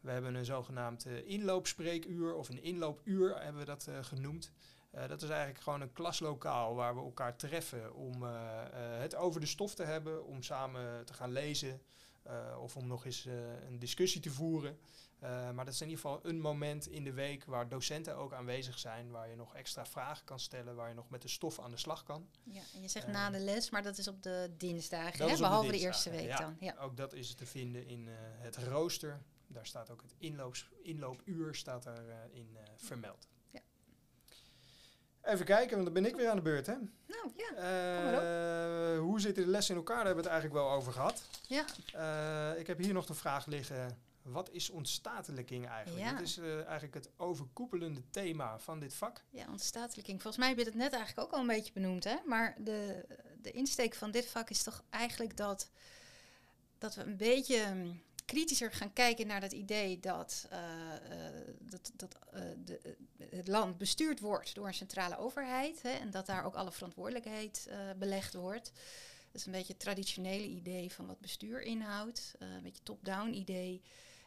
We 0.00 0.10
hebben 0.10 0.34
een 0.34 0.44
zogenaamd 0.44 1.06
uh, 1.06 1.28
inloopspreekuur 1.28 2.34
of 2.34 2.48
een 2.48 2.62
inloopuur 2.62 3.42
hebben 3.42 3.60
we 3.60 3.66
dat 3.66 3.86
uh, 3.88 3.98
genoemd. 4.00 4.52
dat 5.08 5.22
is 5.22 5.28
eigenlijk 5.28 5.60
gewoon 5.60 5.80
een 5.80 5.92
klaslokaal 5.92 6.74
waar 6.74 6.94
we 6.94 7.00
elkaar 7.00 7.36
treffen 7.36 7.94
om 7.94 8.22
het 9.00 9.14
over 9.14 9.40
de 9.40 9.46
stof 9.46 9.74
te 9.74 9.84
hebben, 9.84 10.26
om 10.26 10.42
samen 10.42 11.04
te 11.04 11.14
gaan 11.14 11.32
lezen 11.32 11.80
of 12.60 12.76
om 12.76 12.86
nog 12.86 13.04
eens 13.04 13.24
een 13.68 13.78
discussie 13.78 14.20
te 14.20 14.30
voeren. 14.30 14.78
Uh, 15.22 15.50
maar 15.50 15.64
dat 15.64 15.74
is 15.74 15.80
in 15.80 15.88
ieder 15.88 16.02
geval 16.02 16.20
een 16.22 16.40
moment 16.40 16.86
in 16.86 17.04
de 17.04 17.12
week 17.12 17.44
waar 17.44 17.68
docenten 17.68 18.16
ook 18.16 18.32
aanwezig 18.32 18.78
zijn, 18.78 19.10
waar 19.10 19.28
je 19.28 19.36
nog 19.36 19.54
extra 19.54 19.86
vragen 19.86 20.24
kan 20.24 20.40
stellen, 20.40 20.74
waar 20.74 20.88
je 20.88 20.94
nog 20.94 21.10
met 21.10 21.22
de 21.22 21.28
stof 21.28 21.60
aan 21.60 21.70
de 21.70 21.76
slag 21.76 22.02
kan. 22.02 22.28
Ja, 22.42 22.62
en 22.74 22.82
je 22.82 22.88
zegt 22.88 23.06
uh, 23.06 23.12
na 23.12 23.30
de 23.30 23.38
les, 23.38 23.70
maar 23.70 23.82
dat 23.82 23.98
is 23.98 24.08
op 24.08 24.22
de 24.22 24.50
dinsdagen, 24.56 25.28
hè? 25.28 25.36
behalve 25.36 25.70
de, 25.70 25.72
de, 25.72 25.78
eerste 25.78 26.10
week 26.10 26.26
ja, 26.26 26.36
dan. 26.36 26.56
Ja, 26.60 26.74
ook 26.78 26.96
dat 26.96 27.12
is 27.12 27.34
te 27.34 27.46
vinden 27.46 27.86
in 27.86 28.06
uh, 28.06 28.14
het 28.18 28.56
rooster. 28.56 29.22
Daar 29.46 29.66
staat 29.66 29.90
ook 29.90 30.02
het 30.02 30.14
inloops, 30.18 30.68
inloopuur 30.82 31.54
staat 31.54 31.82
daarin 31.82 32.56
vermeld. 32.76 33.28
Ja. 33.50 33.60
Even 35.22 35.44
kijken, 35.44 35.72
want 35.72 35.84
dan 35.84 35.94
ben 35.94 36.06
ik 36.06 36.16
weer 36.16 36.28
aan 36.28 36.36
de 36.36 36.42
beurt, 36.42 36.66
hè? 36.66 36.76
Nou 37.06 37.32
ja, 37.36 38.96
Hoe 38.96 39.20
zitten 39.20 39.44
de 39.44 39.50
lessen 39.50 39.74
in 39.74 39.80
elkaar? 39.80 39.96
Daar 39.96 40.06
hebben 40.06 40.24
we 40.24 40.30
het 40.30 40.40
eigenlijk 40.40 40.66
wel 40.66 40.76
over 40.76 40.92
gehad. 40.92 41.24
Ja. 41.48 42.54
ik 42.54 42.66
heb 42.66 42.78
hier 42.78 42.92
nog 42.92 43.06
de 43.06 43.14
vraag 43.14 43.46
liggen 43.46 44.10
wat 44.22 44.50
is 44.50 44.70
ontstatelijking 44.70 45.68
eigenlijk? 45.68 46.06
Ja. 46.06 46.12
Dat 46.12 46.20
is 46.20 46.38
uh, 46.38 46.54
eigenlijk 46.64 46.94
het 46.94 47.10
overkoepelende 47.16 48.10
thema 48.10 48.58
van 48.58 48.80
dit 48.80 48.94
vak. 48.94 49.24
Ja, 49.30 49.46
ontstatelijking. 49.50 50.22
Volgens 50.22 50.42
mij 50.42 50.48
heb 50.48 50.58
je 50.58 50.64
het 50.64 50.74
net 50.74 50.92
eigenlijk 50.92 51.26
ook 51.26 51.34
al 51.34 51.40
een 51.40 51.46
beetje 51.46 51.72
benoemd. 51.72 52.04
Hè? 52.04 52.16
Maar 52.26 52.54
de, 52.58 53.06
de 53.42 53.50
insteek 53.50 53.94
van 53.94 54.10
dit 54.10 54.26
vak 54.26 54.50
is 54.50 54.62
toch 54.62 54.82
eigenlijk 54.90 55.36
dat, 55.36 55.70
dat 56.78 56.94
we 56.94 57.02
een 57.02 57.16
beetje 57.16 57.66
um, 57.66 58.02
kritischer 58.24 58.72
gaan 58.72 58.92
kijken 58.92 59.26
naar 59.26 59.40
dat 59.40 59.52
idee 59.52 60.00
dat, 60.00 60.48
uh, 60.52 60.58
uh, 60.58 61.54
dat, 61.58 61.92
dat 61.96 62.16
de, 62.64 62.96
het 63.30 63.48
land 63.48 63.78
bestuurd 63.78 64.20
wordt 64.20 64.54
door 64.54 64.66
een 64.66 64.74
centrale 64.74 65.18
overheid. 65.18 65.82
Hè? 65.82 65.90
En 65.90 66.10
dat 66.10 66.26
daar 66.26 66.44
ook 66.44 66.54
alle 66.54 66.72
verantwoordelijkheid 66.72 67.70
belegd 67.98 68.34
wordt. 68.34 68.72
Dat 69.32 69.40
is 69.40 69.46
een 69.46 69.52
beetje 69.52 69.72
het 69.72 69.82
traditionele 69.82 70.46
idee 70.46 70.92
van 70.92 71.06
wat 71.06 71.20
bestuur 71.20 71.62
inhoudt. 71.62 72.34
een 72.38 72.62
beetje 72.62 72.82
top-down 72.82 73.32
idee. 73.32 73.82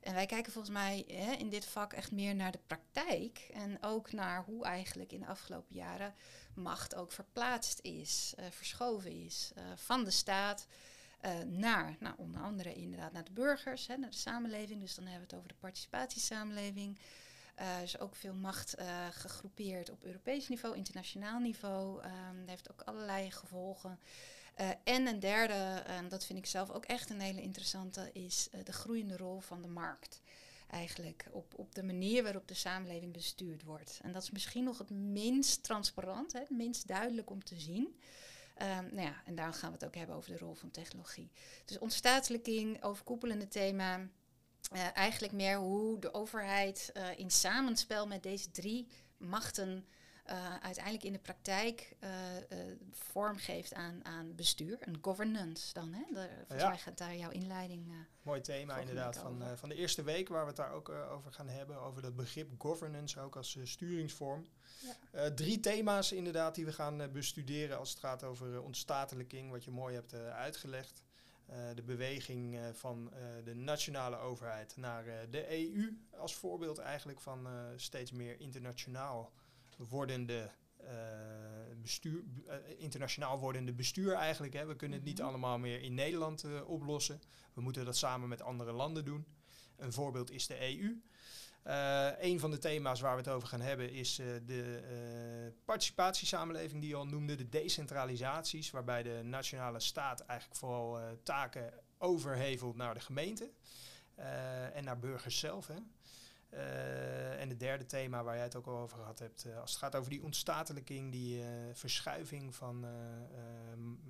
En 0.05 0.13
wij 0.13 0.25
kijken 0.25 0.51
volgens 0.51 0.73
mij 0.73 1.03
hè, 1.07 1.31
in 1.31 1.49
dit 1.49 1.65
vak 1.65 1.93
echt 1.93 2.11
meer 2.11 2.35
naar 2.35 2.51
de 2.51 2.59
praktijk. 2.67 3.49
En 3.53 3.77
ook 3.81 4.11
naar 4.11 4.43
hoe 4.43 4.65
eigenlijk 4.65 5.11
in 5.11 5.19
de 5.19 5.25
afgelopen 5.25 5.75
jaren 5.75 6.13
macht 6.53 6.95
ook 6.95 7.11
verplaatst 7.11 7.79
is, 7.81 8.33
uh, 8.39 8.45
verschoven 8.49 9.11
is 9.11 9.51
uh, 9.57 9.63
van 9.75 10.03
de 10.03 10.11
staat 10.11 10.67
uh, 11.21 11.31
naar, 11.45 11.95
nou, 11.99 12.15
onder 12.17 12.41
andere 12.41 12.73
inderdaad 12.73 13.11
naar 13.11 13.23
de 13.23 13.31
burgers, 13.31 13.87
hè, 13.87 13.97
naar 13.97 14.09
de 14.09 14.17
samenleving. 14.17 14.81
Dus 14.81 14.95
dan 14.95 15.05
hebben 15.05 15.21
we 15.21 15.27
het 15.27 15.35
over 15.35 15.47
de 15.47 15.59
participatiesamenleving. 15.59 16.99
Er 17.55 17.81
is 17.83 17.99
ook 17.99 18.15
veel 18.15 18.33
macht 18.33 18.75
gegroepeerd 19.11 19.89
op 19.89 20.03
Europees 20.03 20.47
niveau, 20.47 20.75
internationaal 20.75 21.39
niveau. 21.39 22.01
Dat 22.39 22.49
heeft 22.49 22.71
ook 22.71 22.81
allerlei 22.81 23.31
gevolgen. 23.31 23.99
Uh, 24.59 24.69
en 24.83 25.07
een 25.07 25.19
derde, 25.19 25.83
en 25.85 26.07
dat 26.07 26.25
vind 26.25 26.39
ik 26.39 26.45
zelf 26.45 26.71
ook 26.71 26.85
echt 26.85 27.09
een 27.09 27.19
hele 27.19 27.41
interessante, 27.41 28.09
is 28.13 28.47
uh, 28.51 28.63
de 28.63 28.73
groeiende 28.73 29.17
rol 29.17 29.39
van 29.39 29.61
de 29.61 29.67
markt. 29.67 30.21
Eigenlijk 30.67 31.25
op, 31.31 31.53
op 31.55 31.75
de 31.75 31.83
manier 31.83 32.23
waarop 32.23 32.47
de 32.47 32.53
samenleving 32.53 33.13
bestuurd 33.13 33.63
wordt. 33.63 33.99
En 34.03 34.11
dat 34.11 34.23
is 34.23 34.31
misschien 34.31 34.63
nog 34.63 34.77
het 34.77 34.89
minst 34.89 35.63
transparant, 35.63 36.33
hè, 36.33 36.39
het 36.39 36.49
minst 36.49 36.87
duidelijk 36.87 37.29
om 37.29 37.43
te 37.43 37.59
zien. 37.59 37.99
Um, 38.61 38.95
nou 38.95 39.07
ja, 39.07 39.21
en 39.25 39.35
daar 39.35 39.53
gaan 39.53 39.69
we 39.69 39.75
het 39.75 39.85
ook 39.85 39.95
hebben 39.95 40.15
over 40.15 40.31
de 40.31 40.37
rol 40.37 40.53
van 40.53 40.71
technologie. 40.71 41.31
Dus 41.65 41.77
ontstatelijking, 41.77 42.83
overkoepelende 42.83 43.47
thema. 43.47 43.97
Uh, 43.97 44.87
eigenlijk 44.93 45.33
meer 45.33 45.57
hoe 45.57 45.99
de 45.99 46.13
overheid 46.13 46.91
in 47.17 47.31
samenspel 47.31 48.07
met 48.07 48.23
deze 48.23 48.51
drie 48.51 48.87
machten 49.17 49.85
uh, 50.29 50.55
uiteindelijk 50.61 51.03
in 51.03 51.13
de 51.13 51.19
praktijk 51.19 51.95
uh, 52.03 52.09
uh, 52.35 52.75
vorm 52.91 53.37
geeft 53.37 53.73
aan, 53.73 54.05
aan 54.05 54.35
bestuur, 54.35 54.77
een 54.79 54.97
governance 55.01 55.73
dan. 55.73 55.93
Hè? 55.93 56.03
De, 56.13 56.27
volgens 56.37 56.61
ja. 56.61 56.67
mij 56.67 56.77
gaat 56.77 56.97
daar 56.97 57.15
jouw 57.15 57.29
inleiding. 57.29 57.93
Mooi 58.21 58.41
thema 58.41 58.77
inderdaad 58.77 59.17
van, 59.17 59.43
van 59.55 59.69
de 59.69 59.75
eerste 59.75 60.03
week 60.03 60.27
waar 60.27 60.41
we 60.41 60.47
het 60.47 60.55
daar 60.55 60.71
ook 60.71 60.89
over 60.89 61.31
gaan 61.31 61.49
hebben, 61.49 61.81
over 61.81 62.01
dat 62.01 62.15
begrip 62.15 62.49
governance 62.57 63.19
ook 63.19 63.35
als 63.35 63.57
sturingsvorm. 63.63 64.45
Ja. 65.11 65.31
drie 65.31 65.59
thema's 65.59 66.11
inderdaad 66.11 66.55
die 66.55 66.65
we 66.65 66.73
gaan 66.73 67.11
bestuderen 67.11 67.77
als 67.77 67.89
het 67.89 67.99
gaat 67.99 68.23
over 68.23 68.61
ontstatelijking, 68.61 69.51
wat 69.51 69.63
je 69.63 69.71
mooi 69.71 69.95
hebt 69.95 70.13
uitgelegd. 70.13 71.03
de 71.75 71.83
beweging 71.83 72.59
van 72.73 73.11
de 73.43 73.55
nationale 73.55 74.17
overheid 74.17 74.77
naar 74.77 75.29
de 75.29 75.71
EU 75.73 75.97
als 76.17 76.35
voorbeeld 76.35 76.77
eigenlijk 76.77 77.21
van 77.21 77.47
steeds 77.75 78.11
meer 78.11 78.39
internationaal 78.39 79.31
wordende 79.77 80.51
uh, 80.81 80.89
bestuur, 81.81 82.23
uh, 82.47 82.53
internationaal 82.77 83.39
wordende 83.39 83.73
bestuur 83.73 84.13
eigenlijk. 84.13 84.53
Hè. 84.53 84.65
We 84.65 84.75
kunnen 84.75 84.97
het 84.97 85.07
niet 85.07 85.17
mhm. 85.17 85.27
allemaal 85.27 85.57
meer 85.57 85.81
in 85.81 85.93
Nederland 85.93 86.43
uh, 86.43 86.69
oplossen. 86.69 87.21
We 87.53 87.61
moeten 87.61 87.85
dat 87.85 87.97
samen 87.97 88.29
met 88.29 88.41
andere 88.41 88.71
landen 88.71 89.05
doen. 89.05 89.25
Een 89.77 89.93
voorbeeld 89.93 90.31
is 90.31 90.47
de 90.47 90.61
EU. 90.61 91.01
een 92.19 92.39
van 92.39 92.51
de 92.51 92.57
thema's 92.57 93.01
waar 93.01 93.15
we 93.15 93.21
het 93.21 93.29
over 93.29 93.47
gaan 93.47 93.61
hebben 93.61 93.91
is 93.91 94.15
de 94.45 95.53
participatiesamenleving 95.65 96.81
die 96.81 96.89
je 96.89 96.95
al 96.95 97.05
noemde, 97.05 97.35
de 97.35 97.49
decentralisaties, 97.49 98.71
waarbij 98.71 99.03
de 99.03 99.21
nationale 99.23 99.79
staat 99.79 100.19
eigenlijk 100.19 100.59
vooral 100.59 100.99
taken 101.23 101.73
overhevelt 101.97 102.75
naar 102.75 102.93
de 102.93 102.99
gemeente 102.99 103.51
en 104.73 104.83
naar 104.83 104.99
burgers 104.99 105.39
zelf. 105.39 105.67
Hè. 105.67 105.75
Uh, 106.53 107.41
en 107.41 107.49
het 107.49 107.59
derde 107.59 107.85
thema 107.85 108.23
waar 108.23 108.35
jij 108.35 108.43
het 108.43 108.55
ook 108.55 108.67
al 108.67 108.77
over 108.77 108.97
gehad 108.97 109.19
hebt, 109.19 109.45
uh, 109.45 109.59
als 109.59 109.71
het 109.71 109.79
gaat 109.79 109.95
over 109.95 110.09
die 110.09 110.23
ontstatelijking, 110.23 111.11
die 111.11 111.39
uh, 111.39 111.45
verschuiving 111.73 112.55
van, 112.55 112.85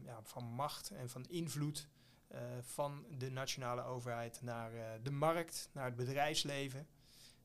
ja, 0.04 0.20
van 0.24 0.44
macht 0.44 0.90
en 0.90 1.10
van 1.10 1.26
invloed 1.26 1.88
van 2.62 3.06
de 3.18 3.32
nationale 3.32 3.84
overheid 3.84 4.42
naar 4.42 4.72
de 5.04 5.12
markt, 5.12 5.70
naar 5.72 5.86
het 5.86 5.96
bedrijfsleven. 5.96 6.88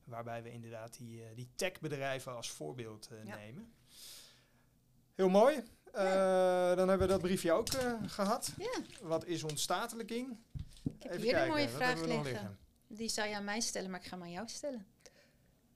Waarbij 0.03 0.43
we 0.43 0.51
inderdaad 0.51 0.97
die, 0.97 1.23
die 1.35 1.49
techbedrijven 1.55 2.35
als 2.35 2.51
voorbeeld 2.51 3.09
ja. 3.23 3.35
nemen. 3.35 3.73
Heel 5.15 5.29
mooi. 5.29 5.63
Ja. 5.93 6.75
Dan 6.75 6.89
hebben 6.89 7.07
we 7.07 7.13
dat 7.13 7.21
briefje 7.21 7.51
ook 7.51 7.69
gehad. 8.05 8.53
Ja. 8.57 8.81
Wat 9.01 9.25
is 9.25 9.43
ontstatelijking? 9.43 10.37
Ik 10.83 11.03
heb 11.03 11.11
Even 11.11 11.21
hier 11.21 11.31
kijken. 11.31 11.41
een 11.41 11.47
mooie 11.49 11.69
vraag 11.69 12.01
liggen. 12.01 12.59
Die 12.93 13.09
zou 13.09 13.27
je 13.27 13.35
aan 13.35 13.43
mij 13.43 13.59
stellen, 13.59 13.89
maar 13.89 13.99
ik 13.99 14.05
ga 14.05 14.15
hem 14.15 14.25
aan 14.25 14.31
jou 14.31 14.47
stellen. 14.47 14.85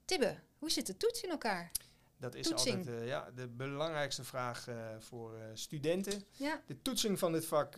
Tibbe, 0.04 0.38
hoe 0.58 0.70
zit 0.70 0.86
de 0.86 0.96
toets 0.96 1.22
in 1.22 1.30
elkaar? 1.30 1.70
Dat 2.18 2.34
is 2.34 2.48
Toetsing. 2.48 2.76
altijd 2.76 3.00
eh, 3.00 3.06
ja, 3.06 3.30
de 3.34 3.48
belangrijkste 3.48 4.24
vraag 4.24 4.68
eh, 4.68 4.76
voor 4.98 5.36
eh, 5.36 5.44
studenten. 5.54 6.24
Ja, 6.32 6.62
De 6.66 6.82
toetsing 6.82 7.18
van 7.18 7.32
dit 7.32 7.46
vak 7.46 7.74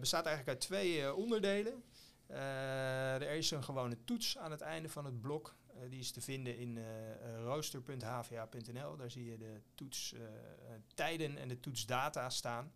bestaat 0.00 0.26
eigenlijk 0.26 0.48
uit 0.48 0.60
twee 0.60 1.14
onderdelen. 1.14 1.84
Er 2.26 3.30
is 3.30 3.50
een 3.50 3.64
gewone 3.64 4.04
toets 4.04 4.38
aan 4.38 4.50
het 4.50 4.60
einde 4.60 4.88
van 4.88 5.04
het 5.04 5.20
blok. 5.20 5.54
Die 5.88 6.00
is 6.00 6.10
te 6.10 6.20
vinden 6.20 6.58
in 6.58 6.78
rooster.hva.nl. 7.44 8.96
Daar 8.96 9.10
zie 9.10 9.24
je 9.24 9.38
de 9.38 9.60
toetstijden 9.74 11.38
en 11.38 11.48
de 11.48 11.60
toetsdata 11.60 12.30
staan. 12.30 12.72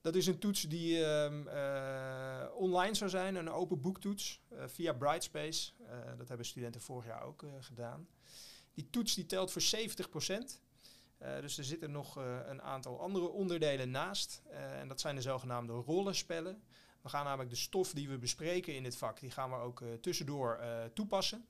Dat 0.00 0.14
is 0.14 0.26
een 0.26 0.38
toets 0.38 0.62
die 0.62 1.04
ehm, 1.04 1.48
eh, 1.48 2.16
online 2.56 2.94
zou 2.94 3.10
zijn, 3.10 3.34
een 3.34 3.50
open 3.50 3.80
boektoets 3.80 4.40
eh, 4.48 4.64
via 4.66 4.92
Brightspace. 4.92 5.72
Eh, 5.86 5.98
dat 6.18 6.28
hebben 6.28 6.46
studenten 6.46 6.80
vorig 6.80 7.06
jaar 7.06 7.22
ook 7.22 7.44
gedaan. 7.60 8.08
Die 8.74 8.90
toets 8.90 9.14
die 9.14 9.26
telt 9.26 9.52
voor 9.52 9.62
70%. 9.62 10.60
Eh, 11.18 11.40
dus 11.40 11.58
er 11.58 11.64
zitten 11.64 11.90
nog 11.90 12.16
een 12.46 12.62
aantal 12.62 13.00
andere 13.00 13.28
onderdelen 13.28 13.90
naast. 13.90 14.42
En 14.50 14.88
dat 14.88 15.00
zijn 15.00 15.14
de 15.14 15.22
zogenaamde 15.22 15.72
rollenspellen. 15.72 16.62
We 17.02 17.08
gaan 17.08 17.24
namelijk 17.24 17.50
de 17.50 17.56
stof 17.56 17.92
die 17.92 18.08
we 18.08 18.18
bespreken 18.18 18.74
in 18.74 18.82
dit 18.82 18.96
vak, 18.96 19.20
die 19.20 19.30
gaan 19.30 19.50
we 19.50 19.56
ook 19.56 19.82
tussendoor 20.00 20.60
toepassen. 20.94 21.46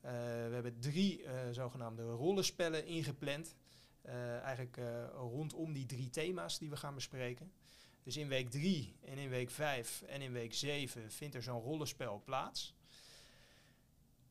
We 0.00 0.08
hebben 0.52 0.80
drie 0.80 1.24
zogenaamde 1.50 2.02
rollenspellen 2.02 2.86
ingepland. 2.86 3.54
Eigenlijk 4.42 4.78
rondom 5.14 5.72
die 5.72 5.86
drie 5.86 6.10
thema's 6.10 6.58
die 6.58 6.70
we 6.70 6.76
gaan 6.76 6.94
bespreken. 6.94 7.52
Dus 8.02 8.16
in 8.16 8.28
week 8.28 8.50
3 8.50 8.96
en 9.04 9.18
in 9.18 9.28
week 9.28 9.50
5 9.50 10.02
en 10.02 10.22
in 10.22 10.32
week 10.32 10.54
7 10.54 11.10
vindt 11.10 11.34
er 11.34 11.42
zo'n 11.42 11.62
rollenspel 11.62 12.22
plaats. 12.24 12.74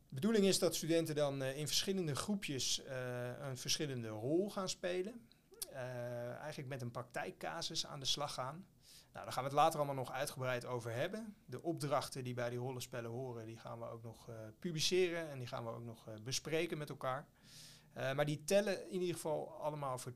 De 0.09 0.15
bedoeling 0.15 0.45
is 0.45 0.59
dat 0.59 0.75
studenten 0.75 1.15
dan 1.15 1.41
eh, 1.41 1.57
in 1.57 1.67
verschillende 1.67 2.15
groepjes 2.15 2.83
eh, 2.83 3.39
een 3.39 3.57
verschillende 3.57 4.07
rol 4.07 4.49
gaan 4.49 4.69
spelen. 4.69 5.27
Eh, 5.71 6.35
eigenlijk 6.35 6.67
met 6.67 6.81
een 6.81 6.91
praktijkcasus 6.91 7.85
aan 7.85 7.99
de 7.99 8.05
slag 8.05 8.33
gaan. 8.33 8.65
Nou, 9.13 9.25
daar 9.25 9.33
gaan 9.33 9.43
we 9.43 9.49
het 9.49 9.57
later 9.57 9.79
allemaal 9.79 9.95
nog 9.95 10.11
uitgebreid 10.11 10.65
over 10.65 10.91
hebben. 10.91 11.35
De 11.45 11.61
opdrachten 11.61 12.23
die 12.23 12.33
bij 12.33 12.49
die 12.49 12.59
rollenspellen 12.59 13.11
horen, 13.11 13.45
die 13.45 13.57
gaan 13.57 13.79
we 13.79 13.85
ook 13.85 14.03
nog 14.03 14.29
publiceren 14.59 15.29
en 15.29 15.37
die 15.37 15.47
gaan 15.47 15.63
we 15.63 15.69
ook 15.69 15.83
nog 15.83 16.07
bespreken 16.23 16.77
met 16.77 16.89
elkaar. 16.89 17.27
Maar 17.93 18.25
die 18.25 18.43
tellen 18.43 18.89
in 18.89 18.99
ieder 18.99 19.15
geval 19.15 19.51
allemaal 19.51 19.97
voor 19.97 20.11
10%. 20.11 20.15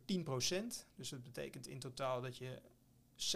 Dus 0.96 1.10
dat 1.10 1.24
betekent 1.24 1.68
in 1.68 1.80
totaal 1.80 2.22
dat 2.22 2.38
je 2.38 2.62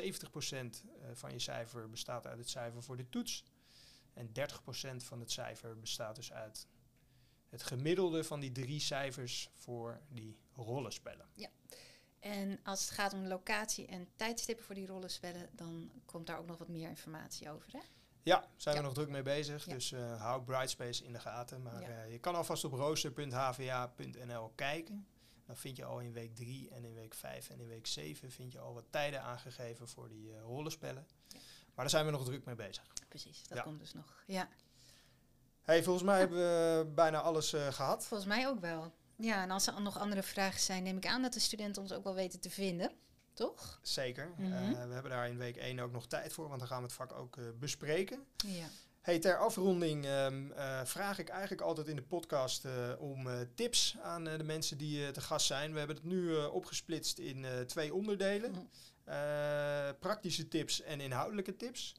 70% 0.02 0.84
eh, 1.02 1.10
van 1.14 1.32
je 1.32 1.40
cijfer 1.40 1.90
bestaat 1.90 2.28
uit 2.28 2.38
het 2.40 2.50
cijfer 2.50 2.84
voor 2.84 2.98
de 2.98 3.10
toets. 3.10 3.44
En 4.14 4.28
30% 4.28 4.32
van 4.98 5.20
het 5.20 5.32
cijfer 5.32 5.80
bestaat 5.80 6.16
dus 6.16 6.32
uit 6.34 6.68
het 7.50 7.64
gemiddelde 7.64 8.24
van 8.24 8.40
die 8.40 8.52
drie 8.52 8.80
cijfers 8.80 9.50
voor 9.54 10.00
die 10.10 10.38
rollenspellen. 10.56 11.26
en 12.20 12.60
als 12.64 12.82
het 12.82 12.90
gaat 12.90 13.14
om 13.14 13.28
locatie 13.28 13.86
en 13.88 14.08
tijdstippen 14.16 14.66
voor 14.66 14.76
die 14.76 14.86
rollenspellen, 14.88 15.50
dan 15.52 15.92
komt 16.06 16.28
daar 16.28 16.38
ook 16.40 16.46
nog 16.48 16.58
wat 16.58 16.68
meer 16.68 16.90
informatie 16.90 17.52
over. 17.52 17.72
Hè? 17.74 17.80
Ja, 18.24 18.48
zijn 18.56 18.76
Ja. 18.76 18.82
we 18.82 18.88
nog 18.88 18.96
druk 18.96 19.10
mee 19.10 19.22
bezig. 19.22 19.66
Ja. 19.66 19.74
Dus 19.74 19.92
eh, 19.92 20.22
hou 20.22 20.44
Brightspace 20.44 21.04
in 21.04 21.14
de 21.14 21.20
gaten. 21.20 21.62
Maar 21.62 21.82
Ja. 21.82 21.88
eh, 22.04 22.12
je 22.12 22.20
kan 22.20 22.36
alvast 22.36 22.64
op 22.64 22.72
rooster.hva.nl 22.74 24.52
kijken. 24.56 25.08
Dan 25.48 25.58
vind 25.58 25.78
je 25.78 25.86
al 25.86 26.00
in 26.00 26.14
week 26.14 26.36
3 26.36 26.70
en 26.70 26.84
in 26.86 26.94
week 26.94 27.14
5 27.14 27.50
en 27.50 27.60
in 27.60 27.68
week 27.68 27.88
7 27.88 28.32
vind 28.32 28.52
je 28.52 28.60
al 28.60 28.74
wat 28.74 28.86
tijden 28.90 29.22
aangegeven 29.22 29.88
voor 29.88 30.10
die 30.10 30.34
eh, 30.34 30.42
rollenspellen. 30.42 31.08
Ja. 31.28 31.38
Maar 31.66 31.76
daar 31.86 31.90
zijn 31.90 32.06
we 32.06 32.12
nog 32.12 32.26
druk 32.26 32.46
mee 32.46 32.56
bezig. 32.56 32.84
Precies, 33.10 33.44
dat 33.48 33.58
Ja. 33.58 33.64
komt 33.64 33.80
dus 33.80 33.94
nog. 33.94 34.24
Ja, 34.26 34.48
Hey, 35.62 35.84
volgens 35.84 36.06
mij 36.06 36.20
hebben 36.20 36.38
we 36.38 36.86
bijna 36.96 37.22
alles 37.22 37.54
eh, 37.54 37.68
gehad. 37.74 38.06
volgens 38.06 38.30
mij 38.30 38.48
ook 38.48 38.60
wel. 38.60 38.94
Ja, 39.16 39.42
en 39.44 39.52
als 39.52 39.68
er 39.68 39.82
nog 39.82 39.98
andere 40.00 40.24
vragen 40.24 40.60
zijn, 40.60 40.84
neem 40.84 40.98
ik 40.98 41.06
aan 41.06 41.22
dat 41.22 41.34
de 41.34 41.40
studenten 41.40 41.82
ons 41.82 41.92
ook 41.92 42.04
wel 42.04 42.14
weten 42.16 42.40
te 42.40 42.50
vinden. 42.50 42.92
Toch? 43.34 43.80
Zeker. 43.82 44.32
Mhm. 44.38 44.54
Eh, 44.54 44.86
we 44.88 44.94
hebben 44.94 45.12
daar 45.12 45.28
in 45.30 45.38
week 45.38 45.56
1 45.58 45.80
ook 45.80 45.92
nog 45.92 46.08
tijd 46.08 46.34
voor, 46.34 46.48
want 46.48 46.60
dan 46.60 46.68
gaan 46.68 46.78
we 46.78 46.84
het 46.84 46.94
vak 46.94 47.14
ook 47.14 47.60
bespreken. 47.60 48.26
Ja. 48.46 48.68
Hey, 49.08 49.20
ter 49.20 49.38
afronding 49.38 50.06
ehm, 50.06 50.52
eh, 50.52 50.82
vraag 50.84 51.20
ik 51.20 51.30
eigenlijk 51.30 51.62
altijd 51.62 51.88
in 51.88 51.96
de 51.96 52.02
podcast 52.02 52.66
eh, 52.66 52.92
om 53.00 53.28
eh, 53.28 53.40
tips 53.56 53.98
aan 54.02 54.24
de 54.24 54.44
mensen 54.44 54.78
die 54.78 55.12
te 55.12 55.22
gast 55.22 55.46
zijn. 55.46 55.72
We 55.72 55.78
hebben 55.78 55.96
het 55.96 56.06
nu 56.06 56.36
opgesplitst 56.36 57.18
in 57.18 57.46
twee 57.68 57.94
onderdelen. 57.94 58.52
Mhm. 58.52 58.64
Praktische 60.00 60.48
tips 60.48 60.82
en 60.82 61.02
inhoudelijke 61.02 61.56
tips. 61.56 61.96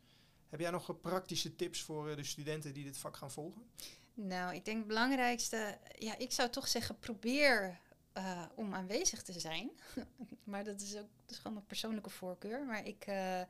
Heb 0.49 0.61
jij 0.61 0.71
nog 0.71 1.01
praktische 1.01 1.57
tips 1.57 1.83
voor 1.83 2.17
de 2.17 2.25
studenten 2.25 2.75
die 2.75 2.85
dit 2.85 2.99
vak 2.99 3.17
gaan 3.17 3.31
volgen? 3.31 3.63
Nou, 4.15 4.55
ik 4.55 4.65
denk 4.65 4.79
het 4.79 4.87
belangrijkste, 4.87 5.79
ja, 5.99 6.19
ik 6.19 6.33
zou 6.33 6.51
toch 6.51 6.69
zeggen, 6.69 6.99
probeer 6.99 7.79
eh, 8.19 8.43
om 8.55 8.75
aanwezig 8.75 9.23
te 9.23 9.41
zijn. 9.41 9.71
maar 10.45 10.65
dat 10.65 10.81
is 10.81 10.97
ook 10.97 11.09
gewoon 11.27 11.57
een 11.57 11.67
persoonlijke 11.67 12.11
voorkeur. 12.11 12.65
Maar 12.65 12.87
ik, 12.87 13.05
eh, 13.07 13.41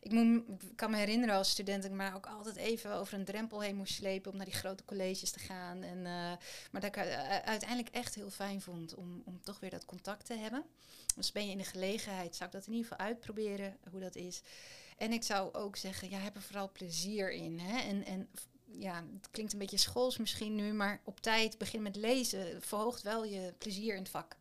ik 0.00 0.12
moet, 0.12 0.42
kan 0.74 0.90
me 0.90 0.96
herinneren 0.96 1.34
als 1.34 1.50
student 1.50 1.82
dat 1.82 1.90
ik 1.90 1.96
me 1.96 2.14
ook 2.14 2.26
altijd 2.26 2.56
even 2.56 2.94
over 2.94 3.14
een 3.14 3.24
drempel 3.24 3.60
heen 3.60 3.76
moest 3.76 3.94
slepen 3.94 4.30
om 4.30 4.36
naar 4.36 4.46
die 4.46 4.54
grote 4.54 4.84
colleges 4.84 5.30
te 5.30 5.38
gaan. 5.38 5.82
En, 5.82 5.98
eh, 5.98 6.32
maar 6.70 6.80
dat 6.80 6.84
ik 6.84 6.96
uiteindelijk 7.44 7.88
echt 7.88 8.14
heel 8.14 8.30
fijn 8.30 8.60
vond 8.60 8.94
om, 8.94 9.22
om 9.24 9.40
toch 9.42 9.60
weer 9.60 9.70
dat 9.70 9.84
contact 9.84 10.26
te 10.26 10.34
hebben. 10.34 10.64
Dus 11.16 11.32
ben 11.32 11.46
je 11.46 11.52
in 11.52 11.58
de 11.58 11.64
gelegenheid, 11.64 12.36
zou 12.36 12.48
ik 12.48 12.54
dat 12.56 12.66
in 12.66 12.72
ieder 12.72 12.90
geval 12.90 13.06
uitproberen 13.06 13.76
hoe 13.90 14.00
dat 14.00 14.16
is. 14.16 14.42
En 14.96 15.12
ik 15.12 15.22
zou 15.22 15.54
ook 15.54 15.76
zeggen, 15.76 16.10
ja, 16.10 16.18
heb 16.18 16.36
er 16.36 16.42
vooral 16.42 16.70
plezier 16.72 17.32
in. 17.32 17.58
Hè? 17.58 17.78
En, 17.78 18.04
en 18.04 18.28
ja, 18.72 19.04
het 19.14 19.30
klinkt 19.30 19.52
een 19.52 19.58
beetje 19.58 19.76
schools 19.76 20.16
misschien 20.16 20.54
nu, 20.54 20.72
maar 20.72 21.00
op 21.04 21.20
tijd 21.20 21.58
beginnen 21.58 21.92
met 21.92 22.00
lezen 22.00 22.62
verhoogt 22.62 23.02
wel 23.02 23.24
je 23.24 23.54
plezier 23.58 23.94
in 23.94 24.02
het 24.02 24.10
vak. 24.10 24.36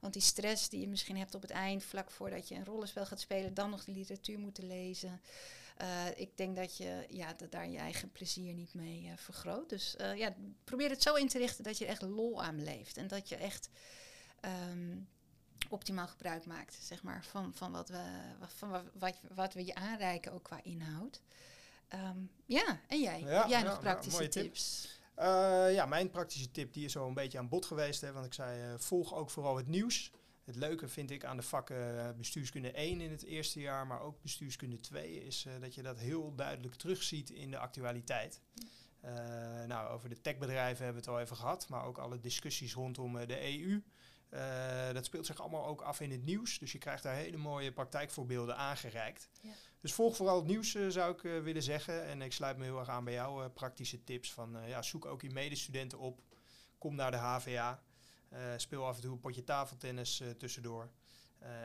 Want 0.00 0.12
die 0.12 0.22
stress 0.22 0.68
die 0.68 0.80
je 0.80 0.88
misschien 0.88 1.16
hebt 1.16 1.34
op 1.34 1.42
het 1.42 1.50
eind, 1.50 1.84
vlak 1.84 2.10
voordat 2.10 2.48
je 2.48 2.54
een 2.54 2.64
rollenspel 2.64 3.06
gaat 3.06 3.20
spelen, 3.20 3.54
dan 3.54 3.70
nog 3.70 3.84
de 3.84 3.92
literatuur 3.92 4.38
moeten 4.38 4.66
lezen. 4.66 5.20
Eh, 5.76 6.06
ik 6.16 6.36
denk 6.36 6.56
dat 6.56 6.76
je 6.76 7.06
ja, 7.08 7.32
dat 7.32 7.50
daar 7.52 7.68
je 7.68 7.78
eigen 7.78 8.12
plezier 8.12 8.54
niet 8.54 8.74
mee 8.74 9.06
eh, 9.06 9.12
vergroot. 9.16 9.68
Dus 9.68 9.96
eh, 9.96 10.16
ja, 10.16 10.34
probeer 10.64 10.90
het 10.90 11.02
zo 11.02 11.14
in 11.14 11.28
te 11.28 11.38
richten 11.38 11.64
dat 11.64 11.78
je 11.78 11.84
er 11.84 11.90
echt 11.90 12.02
lol 12.02 12.42
aan 12.42 12.56
beleeft. 12.56 12.96
En 12.96 13.06
dat 13.08 13.28
je 13.28 13.36
echt 13.36 13.68
ehm, 14.40 14.96
optimaal 15.68 16.06
gebruik 16.08 16.46
maakt, 16.46 16.78
zeg 16.82 17.02
maar, 17.02 17.24
van, 17.24 17.54
van, 17.54 17.72
wat, 17.72 17.88
we, 17.88 18.04
van 18.46 18.70
wa- 18.70 18.84
wat, 18.92 19.16
wat 19.34 19.54
we 19.54 19.64
je 19.64 19.74
aanreiken, 19.74 20.32
ook 20.32 20.42
qua 20.42 20.60
inhoud. 20.62 21.20
Ja, 22.52 22.80
en 22.88 23.00
jij? 23.00 23.20
Ja, 23.20 23.40
Heb 23.40 23.48
jij 23.48 23.62
nog 23.62 23.70
nou, 23.70 23.80
praktische 23.80 24.18
mooie 24.18 24.28
tip. 24.28 24.42
tips? 24.42 25.00
Eh, 25.14 25.74
ja, 25.74 25.86
mijn 25.86 26.10
praktische 26.10 26.50
tip 26.50 26.72
die 26.72 26.84
is 26.84 26.96
al 26.96 27.08
een 27.08 27.14
beetje 27.14 27.38
aan 27.38 27.48
bod 27.48 27.66
geweest. 27.66 28.00
Hè, 28.00 28.12
want 28.12 28.26
ik 28.26 28.34
zei, 28.34 28.60
eh, 28.60 28.78
volg 28.78 29.14
ook 29.14 29.30
vooral 29.30 29.56
het 29.56 29.66
nieuws. 29.66 30.12
Het 30.44 30.56
leuke 30.56 30.88
vind 30.88 31.10
ik 31.10 31.24
aan 31.24 31.36
de 31.36 31.42
vakken 31.42 31.98
eh, 31.98 32.16
bestuurskunde 32.16 32.70
1 32.70 33.00
in 33.00 33.10
het 33.10 33.24
eerste 33.24 33.60
jaar, 33.60 33.86
maar 33.86 34.00
ook 34.00 34.22
bestuurskunde 34.22 34.80
2, 34.80 35.24
is 35.24 35.46
dat 35.60 35.74
je 35.74 35.82
dat 35.82 35.98
heel 35.98 36.34
duidelijk 36.34 36.74
terugziet 36.74 37.30
in 37.30 37.50
de 37.50 37.58
actualiteit. 37.58 38.40
Nou, 39.66 39.88
over 39.88 40.08
de 40.08 40.20
techbedrijven 40.20 40.84
hebben 40.84 41.02
we 41.02 41.08
het 41.08 41.18
al 41.18 41.24
even 41.24 41.36
gehad, 41.36 41.68
maar 41.68 41.84
ook 41.84 41.98
alle 41.98 42.20
discussies 42.20 42.74
rondom 42.74 43.26
de 43.26 43.60
EU. 43.60 43.82
Eh, 44.32 44.92
dat 44.92 45.04
speelt 45.04 45.26
zich 45.26 45.40
allemaal 45.40 45.66
ook 45.66 45.80
af 45.80 46.00
in 46.00 46.10
het 46.10 46.24
nieuws. 46.24 46.58
Dus 46.58 46.72
je 46.72 46.78
krijgt 46.78 47.02
daar 47.02 47.14
hele 47.14 47.36
mooie 47.36 47.72
praktijkvoorbeelden 47.72 48.56
aangereikt. 48.56 49.28
Ja. 49.40 49.50
Dus 49.80 49.92
volg 49.92 50.16
vooral 50.16 50.36
het 50.36 50.46
nieuws, 50.46 50.74
eh, 50.74 50.88
zou 50.88 51.12
ik 51.12 51.24
eh, 51.24 51.40
willen 51.40 51.62
zeggen. 51.62 52.04
En 52.04 52.22
ik 52.22 52.32
sluit 52.32 52.56
me 52.56 52.64
heel 52.64 52.78
erg 52.78 52.88
aan 52.88 53.04
bij 53.04 53.12
jouw 53.12 53.50
praktische 53.50 54.04
tips. 54.04 54.32
Van, 54.32 54.56
ja, 54.66 54.82
zoek 54.82 55.06
ook 55.06 55.22
je 55.22 55.30
medestudenten 55.30 55.98
op. 55.98 56.20
Kom 56.78 56.94
naar 56.94 57.10
de 57.10 57.16
HVA. 57.16 57.82
Speel 58.56 58.86
af 58.86 58.96
en 58.96 59.02
toe 59.02 59.12
een 59.12 59.20
potje 59.20 59.44
tafeltennis 59.44 60.22
tussendoor. 60.38 60.90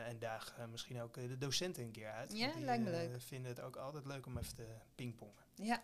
En 0.06 0.18
daag 0.18 0.56
misschien 0.70 1.00
ook 1.00 1.14
de 1.14 1.38
docenten 1.38 1.82
een 1.82 1.90
keer 1.90 2.10
uit. 2.10 2.36
Ja, 2.36 2.52
die, 2.52 2.64
lijkt 2.64 2.84
me 2.84 2.90
leuk. 2.90 3.22
vinden 3.22 3.50
het 3.50 3.60
ook 3.60 3.76
altijd 3.76 4.06
leuk 4.06 4.26
om 4.26 4.38
even 4.38 4.54
te 4.54 4.66
pingpongen. 4.94 5.42
Ja. 5.54 5.82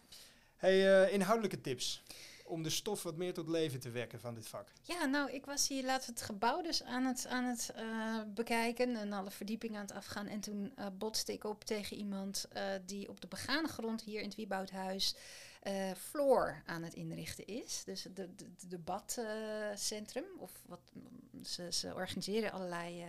Hey, 0.56 1.10
inhoudelijke 1.10 1.60
tips. 1.60 2.02
Om 2.46 2.62
de 2.62 2.70
stof 2.70 3.02
wat 3.02 3.16
meer 3.16 3.34
tot 3.34 3.48
leven 3.48 3.80
te 3.80 3.90
wekken 3.90 4.20
van 4.20 4.34
dit 4.34 4.48
vak. 4.48 4.72
Ja, 4.82 5.04
nou, 5.04 5.30
ik 5.30 5.46
was 5.46 5.68
hier 5.68 5.84
laatst 5.84 6.08
het 6.08 6.22
gebouw 6.22 6.62
dus 6.62 6.82
aan 6.82 7.04
het, 7.04 7.26
aan 7.26 7.44
het 7.44 7.72
eh, 7.74 8.20
bekijken 8.34 8.96
en 8.96 9.12
alle 9.12 9.30
verdiepingen 9.30 9.80
aan 9.80 9.86
het 9.86 9.94
afgaan. 9.94 10.26
En 10.26 10.40
toen 10.40 10.72
eh, 10.76 10.86
botste 10.98 11.32
ik 11.32 11.44
op 11.44 11.64
tegen 11.64 11.96
iemand 11.96 12.46
eh, 12.52 12.64
die 12.86 13.08
op 13.08 13.20
de 13.20 13.26
begane 13.26 13.68
grond 13.68 14.02
hier 14.02 14.20
in 14.20 14.26
het 14.26 14.36
Wieboudhuis 14.36 15.16
floor 15.96 16.62
aan 16.66 16.82
het 16.82 16.94
inrichten 16.94 17.46
is. 17.46 17.82
Dus 17.84 18.02
het 18.02 18.16
de, 18.16 18.80
of 20.38 20.62
wat 20.66 20.92
ze, 21.42 21.72
ze 21.72 21.94
organiseren 21.94 22.52
allerlei 22.52 23.04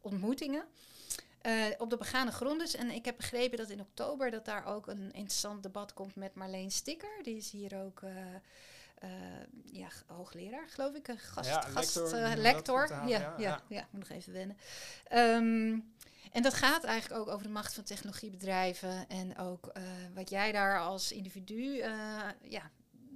ontmoetingen. 0.00 0.64
Eh, 1.46 1.64
op 1.78 1.90
de 1.90 1.96
begane 1.96 2.30
grond 2.30 2.60
dus. 2.60 2.74
En 2.74 2.90
ik 2.90 3.04
heb 3.04 3.16
begrepen 3.16 3.58
dat 3.58 3.70
in 3.70 3.80
oktober 3.80 4.30
dat 4.30 4.44
daar 4.44 4.66
ook 4.66 4.86
een 4.86 5.12
interessant 5.12 5.62
debat 5.62 5.92
komt 5.92 6.16
met 6.16 6.34
Marleen 6.34 6.70
Sticker. 6.70 7.22
Die 7.22 7.36
is 7.36 7.50
hier 7.50 7.82
ook 7.84 8.02
eh, 8.02 8.10
eh, 8.98 9.10
ja, 9.64 9.88
hoogleraar, 10.06 10.68
geloof 10.68 10.94
ik. 10.94 11.08
Een 11.08 11.18
gast, 11.18 11.48
Ja, 11.48 11.60
gast 11.60 11.96
lector 11.96 12.36
lector. 12.36 12.88
ja, 12.88 13.06
ja, 13.06 13.34
ja. 13.38 13.62
ja. 13.68 13.88
moet 13.90 14.08
nog 14.08 14.18
even 14.18 14.32
wennen. 14.32 14.56
Ehm, 15.08 15.78
en 16.32 16.42
dat 16.42 16.54
gaat 16.54 16.84
eigenlijk 16.84 17.20
ook 17.20 17.28
over 17.28 17.46
de 17.46 17.52
macht 17.52 17.74
van 17.74 17.84
technologiebedrijven. 17.84 19.08
En 19.08 19.38
ook 19.38 19.72
wat 20.14 20.30
jij 20.30 20.52
daar 20.52 20.80
als 20.80 21.12
individu 21.12 21.82
ja, 22.42 22.70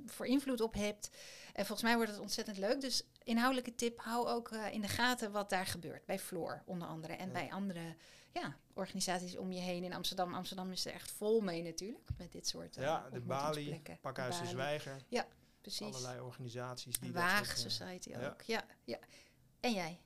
voor 0.06 0.26
invloed 0.26 0.60
op 0.60 0.74
hebt. 0.74 1.10
En 1.52 1.66
volgens 1.66 1.82
mij 1.82 1.96
wordt 1.96 2.10
het 2.10 2.20
ontzettend 2.20 2.58
leuk. 2.58 2.80
Dus 2.80 3.02
inhoudelijke 3.24 3.74
tip, 3.74 4.00
hou 4.00 4.28
ook 4.28 4.50
in 4.50 4.80
de 4.80 4.88
gaten 4.88 5.32
wat 5.32 5.50
daar 5.50 5.66
gebeurt. 5.66 6.06
Bij 6.06 6.18
Floor 6.18 6.62
onder 6.66 6.88
andere. 6.88 7.12
En 7.12 7.32
bij 7.32 7.52
andere 7.52 7.96
ja, 8.32 8.56
organisaties 8.72 9.36
om 9.36 9.52
je 9.52 9.60
heen 9.60 9.84
in 9.84 9.92
Amsterdam. 9.92 10.34
Amsterdam 10.34 10.70
is 10.70 10.86
er 10.86 10.92
echt 10.92 11.10
vol 11.10 11.40
mee 11.40 11.62
natuurlijk. 11.62 12.08
Met 12.18 12.32
dit 12.32 12.46
soort 12.48 12.76
uh, 12.76 12.82
ja, 12.82 13.08
de 13.10 13.20
Bali. 13.20 13.82
Pakhuis 14.00 14.38
de 14.38 14.46
Zwijger. 14.46 14.96
Precies. 15.60 15.94
Allerlei 15.94 16.20
organisaties 16.20 16.98
die 16.98 17.12
dat 17.12 17.22
Waag 17.22 17.46
soort, 17.46 17.58
eh, 17.58 17.70
Society 17.70 18.10
ja. 18.10 18.28
ook. 18.28 18.42
Ja, 18.42 18.64
ja. 18.84 18.98
En 19.60 19.72
jij? 19.72 20.00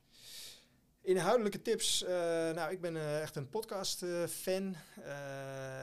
Inhoudelijke 1.01 1.61
tips. 1.61 2.03
eh, 2.03 2.09
nou, 2.51 2.71
ik 2.71 2.81
ben 2.81 3.21
echt 3.21 3.35
een 3.35 3.49
podcast-fan. 3.49 4.75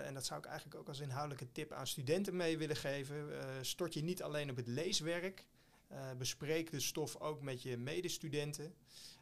en 0.05 0.15
dat 0.15 0.27
zou 0.27 0.41
ik 0.41 0.47
eigenlijk 0.47 0.81
ook 0.81 0.89
als 0.89 1.01
inhoudelijke 1.01 1.53
tip 1.53 1.73
aan 1.73 1.87
studenten 1.87 2.37
mee 2.37 2.59
willen 2.59 2.77
geven. 2.77 3.29
Stort 3.61 3.95
je 3.95 4.03
niet 4.03 4.23
alleen 4.23 4.51
op 4.51 4.57
het 4.57 4.67
leeswerk. 4.67 5.45
Eh, 5.93 6.11
bespreek 6.19 6.71
de 6.71 6.81
stof 6.81 7.17
ook 7.17 7.43
met 7.43 7.63
je 7.63 7.77
medestudenten. 7.77 8.75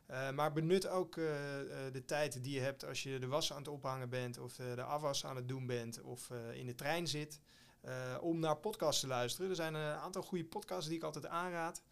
Eh, 0.07 0.31
maar 0.31 0.53
benut 0.53 0.89
ook 0.89 1.17
eh, 1.17 1.25
de 1.93 2.03
tijd 2.07 2.43
die 2.43 2.55
je 2.55 2.61
hebt 2.61 2.85
als 2.85 3.03
je 3.03 3.19
de 3.19 3.27
was 3.27 3.53
aan 3.53 3.59
het 3.59 3.69
ophangen 3.69 4.09
bent, 4.09 4.39
of 4.39 4.55
de 4.55 4.83
afwas 4.83 5.27
aan 5.27 5.37
het 5.37 5.49
doen 5.49 5.67
bent, 5.67 6.01
of 6.01 6.31
in 6.53 6.67
de 6.67 6.75
trein 6.75 7.07
zit, 7.07 7.41
om 8.21 8.39
naar 8.39 8.57
podcasts 8.57 9.01
te 9.01 9.07
luisteren. 9.07 9.51
Er 9.51 9.57
zijn 9.57 9.75
een 9.75 9.95
aantal 9.95 10.23
goede 10.23 10.45
podcasts 10.45 10.87
die 10.87 10.97
ik 10.97 11.03
altijd 11.03 11.27
aanraad. 11.27 11.83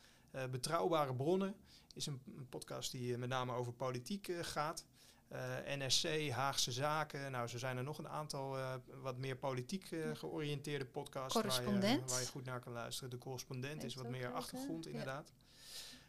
Betrouwbare 0.50 1.14
bronnen 1.14 1.56
is 1.94 2.06
een, 2.06 2.20
podcast 2.48 2.90
die 2.90 3.18
met 3.18 3.28
name 3.28 3.52
over 3.52 3.72
politiek 3.72 4.32
gaat. 4.40 4.86
Eh, 5.28 5.76
NSC, 5.76 6.30
Haagse 6.30 6.72
Zaken. 6.72 7.30
Nou, 7.30 7.48
zo 7.48 7.58
zijn 7.58 7.76
er 7.76 7.82
nog 7.82 7.98
een 7.98 8.08
aantal 8.08 8.58
eh, 8.58 8.74
wat 9.02 9.18
meer 9.18 9.36
politiek 9.36 9.90
eh, 9.90 10.04
Ja. 10.04 10.14
georiënteerde 10.14 10.84
podcasts. 10.84 11.34
Waar 11.42 11.62
je, 11.62 12.00
waar 12.06 12.20
je 12.20 12.26
goed 12.26 12.44
naar 12.44 12.60
kan 12.60 12.72
luisteren. 12.72 13.10
De 13.10 13.18
correspondent 13.18 13.84
is 13.84 13.94
wat 13.94 14.08
meer 14.08 14.32
achtergrond? 14.32 14.84
Ja. 14.84 14.90
inderdaad. 14.90 15.32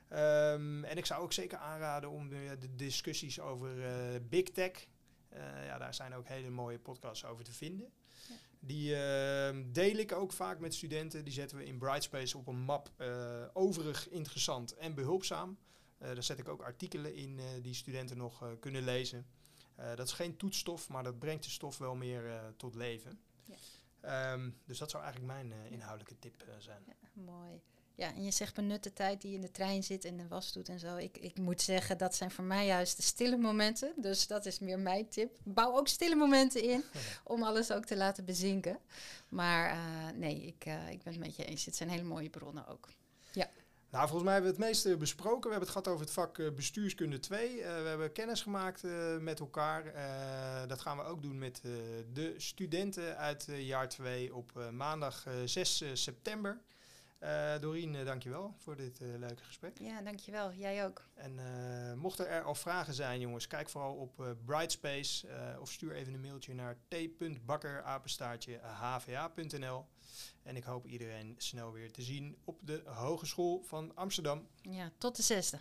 Ehm, 0.08 0.84
en 0.84 0.98
ik 0.98 1.06
zou 1.06 1.22
ook 1.24 1.34
zeker 1.34 1.58
aanraden 1.58 2.10
om 2.10 2.30
de, 2.30 2.56
de 2.60 2.76
discussies 2.76 3.40
over 3.40 3.70
big 4.30 4.44
tech. 4.44 4.88
ja, 5.66 5.78
daar 5.78 5.94
zijn 5.94 6.14
ook 6.16 6.28
hele 6.28 6.50
mooie 6.50 6.80
podcasts 6.80 7.26
over 7.26 7.44
te 7.44 7.52
vinden. 7.54 7.92
Ja. 8.28 8.36
Die 8.60 8.96
ehm, 8.96 9.72
deel 9.72 9.96
ik 9.96 10.12
ook 10.12 10.32
vaak 10.32 10.60
met 10.60 10.74
studenten. 10.74 11.24
Die 11.24 11.34
zetten 11.34 11.58
we 11.58 11.66
in 11.66 11.78
Brightspace 11.78 12.38
op 12.38 12.48
een 12.48 12.60
map 12.60 12.92
overig, 13.54 14.10
interessant 14.10 14.76
en 14.76 14.94
behulpzaam. 14.94 15.58
Eh, 16.00 16.14
daar 16.14 16.24
zet 16.24 16.40
ik 16.40 16.48
ook 16.48 16.62
artikelen 16.62 17.16
in 17.16 17.40
eh, 17.40 17.46
die 17.62 17.74
studenten 17.74 18.18
nog 18.18 18.44
eh, 18.44 18.50
kunnen 18.60 18.84
lezen. 18.84 19.26
Dat 19.96 20.08
is 20.08 20.14
geen 20.14 20.38
toetsstof, 20.38 20.90
maar 20.90 21.04
dat 21.04 21.20
brengt 21.20 21.44
de 21.44 21.50
stof 21.50 21.78
wel 21.78 21.96
meer 21.96 22.54
tot 22.58 22.76
leven. 22.76 23.20
Ja. 23.46 23.56
Ehm, 24.02 24.50
dus 24.66 24.78
dat 24.78 24.90
zou 24.90 25.04
eigenlijk 25.04 25.34
mijn 25.34 25.54
inhoudelijke 25.72 26.20
tip 26.20 26.44
zijn. 26.58 26.84
Ja, 26.88 26.94
mooi. 27.14 27.62
Ja, 27.96 28.14
en 28.14 28.24
je 28.24 28.32
zegt 28.32 28.56
benut 28.56 28.84
de 28.84 28.94
tijd 28.94 29.22
die 29.22 29.30
je 29.30 29.36
in 29.36 29.42
de 29.42 29.52
trein 29.52 29.84
zit 29.84 30.06
en 30.06 30.18
de 30.18 30.28
was 30.28 30.54
doet 30.54 30.70
en 30.70 30.80
zo. 30.80 30.96
Ik, 30.96 31.18
ik 31.18 31.38
moet 31.38 31.62
zeggen, 31.62 31.98
dat 31.98 32.16
zijn 32.16 32.32
voor 32.32 32.44
mij 32.44 32.66
juist 32.66 32.98
de 32.98 33.04
stille 33.04 33.38
momenten. 33.38 33.94
Dus 33.98 34.28
dat 34.28 34.46
is 34.46 34.60
meer 34.60 34.80
mijn 34.80 35.10
tip. 35.10 35.38
Bouw 35.44 35.78
ook 35.78 35.88
stille 35.88 36.16
momenten 36.16 36.64
in 36.64 36.84
om 37.24 37.44
alles 37.44 37.72
ook 37.72 37.86
te 37.86 37.98
laten 37.98 38.26
bezinken. 38.26 38.80
Maar 39.30 39.78
nee, 40.16 40.42
ik, 40.42 40.66
ik 40.90 41.04
ben 41.04 41.14
het 41.14 41.20
met 41.20 41.36
je 41.36 41.46
eens. 41.46 41.66
Het 41.66 41.76
zijn 41.76 41.90
hele 41.90 42.04
mooie 42.04 42.30
bronnen 42.30 42.68
ook. 42.68 42.90
Nou, 43.92 44.08
volgens 44.08 44.24
mij 44.24 44.34
hebben 44.34 44.52
we 44.52 44.58
het 44.58 44.68
meeste 44.68 44.98
besproken. 44.98 45.42
We 45.42 45.50
hebben 45.50 45.68
het 45.68 45.78
gehad 45.78 45.88
over 45.88 46.06
het 46.06 46.14
vak 46.14 46.38
eh, 46.38 46.52
bestuurskunde 46.52 47.20
2. 47.20 47.62
Eh, 47.62 47.82
we 47.82 47.88
hebben 47.88 48.12
kennis 48.12 48.42
gemaakt 48.42 48.84
eh, 48.84 49.18
met 49.18 49.40
elkaar. 49.40 49.84
Dat 50.68 50.82
gaan 50.82 50.98
we 50.98 51.04
ook 51.04 51.22
doen 51.22 51.38
met 51.38 51.62
de 52.14 52.34
studenten 52.38 53.18
uit 53.18 53.48
jaar 53.50 53.90
2 53.90 54.36
op 54.36 54.52
maandag 54.72 55.26
eh, 55.26 55.34
6 55.46 55.82
eh, 55.82 55.90
september. 55.94 56.60
Dorien, 57.60 58.06
dankjewel 58.06 58.54
voor 58.58 58.76
dit 58.76 59.00
leuke 59.00 59.44
gesprek. 59.44 59.80
Ja, 59.80 60.02
dankjewel. 60.02 60.54
Jij 60.54 60.86
ook. 60.86 61.04
En 61.14 61.40
mochten 61.98 62.30
er 62.30 62.44
al 62.44 62.56
vragen 62.56 62.94
zijn, 62.94 63.20
jongens, 63.20 63.48
kijk 63.48 63.70
vooral 63.70 63.94
op 63.94 64.36
Brightspace 64.46 65.28
of 65.60 65.72
stuur 65.72 65.92
even 65.92 66.14
een 66.14 66.22
mailtje 66.22 66.54
naar 66.54 66.78
t.bakker-hva.nl. 66.88 69.86
En 70.44 70.56
ik 70.56 70.64
hoop 70.64 70.88
iedereen 70.88 71.36
snel 71.38 71.72
weer 71.72 71.92
te 71.92 72.02
zien 72.02 72.38
op 72.44 72.60
de 72.64 72.82
Hogeschool 72.86 73.64
van 73.66 73.96
Amsterdam. 73.96 74.48
Ja, 74.62 74.92
tot 74.98 75.16
de 75.16 75.24
zesde. 75.24 75.60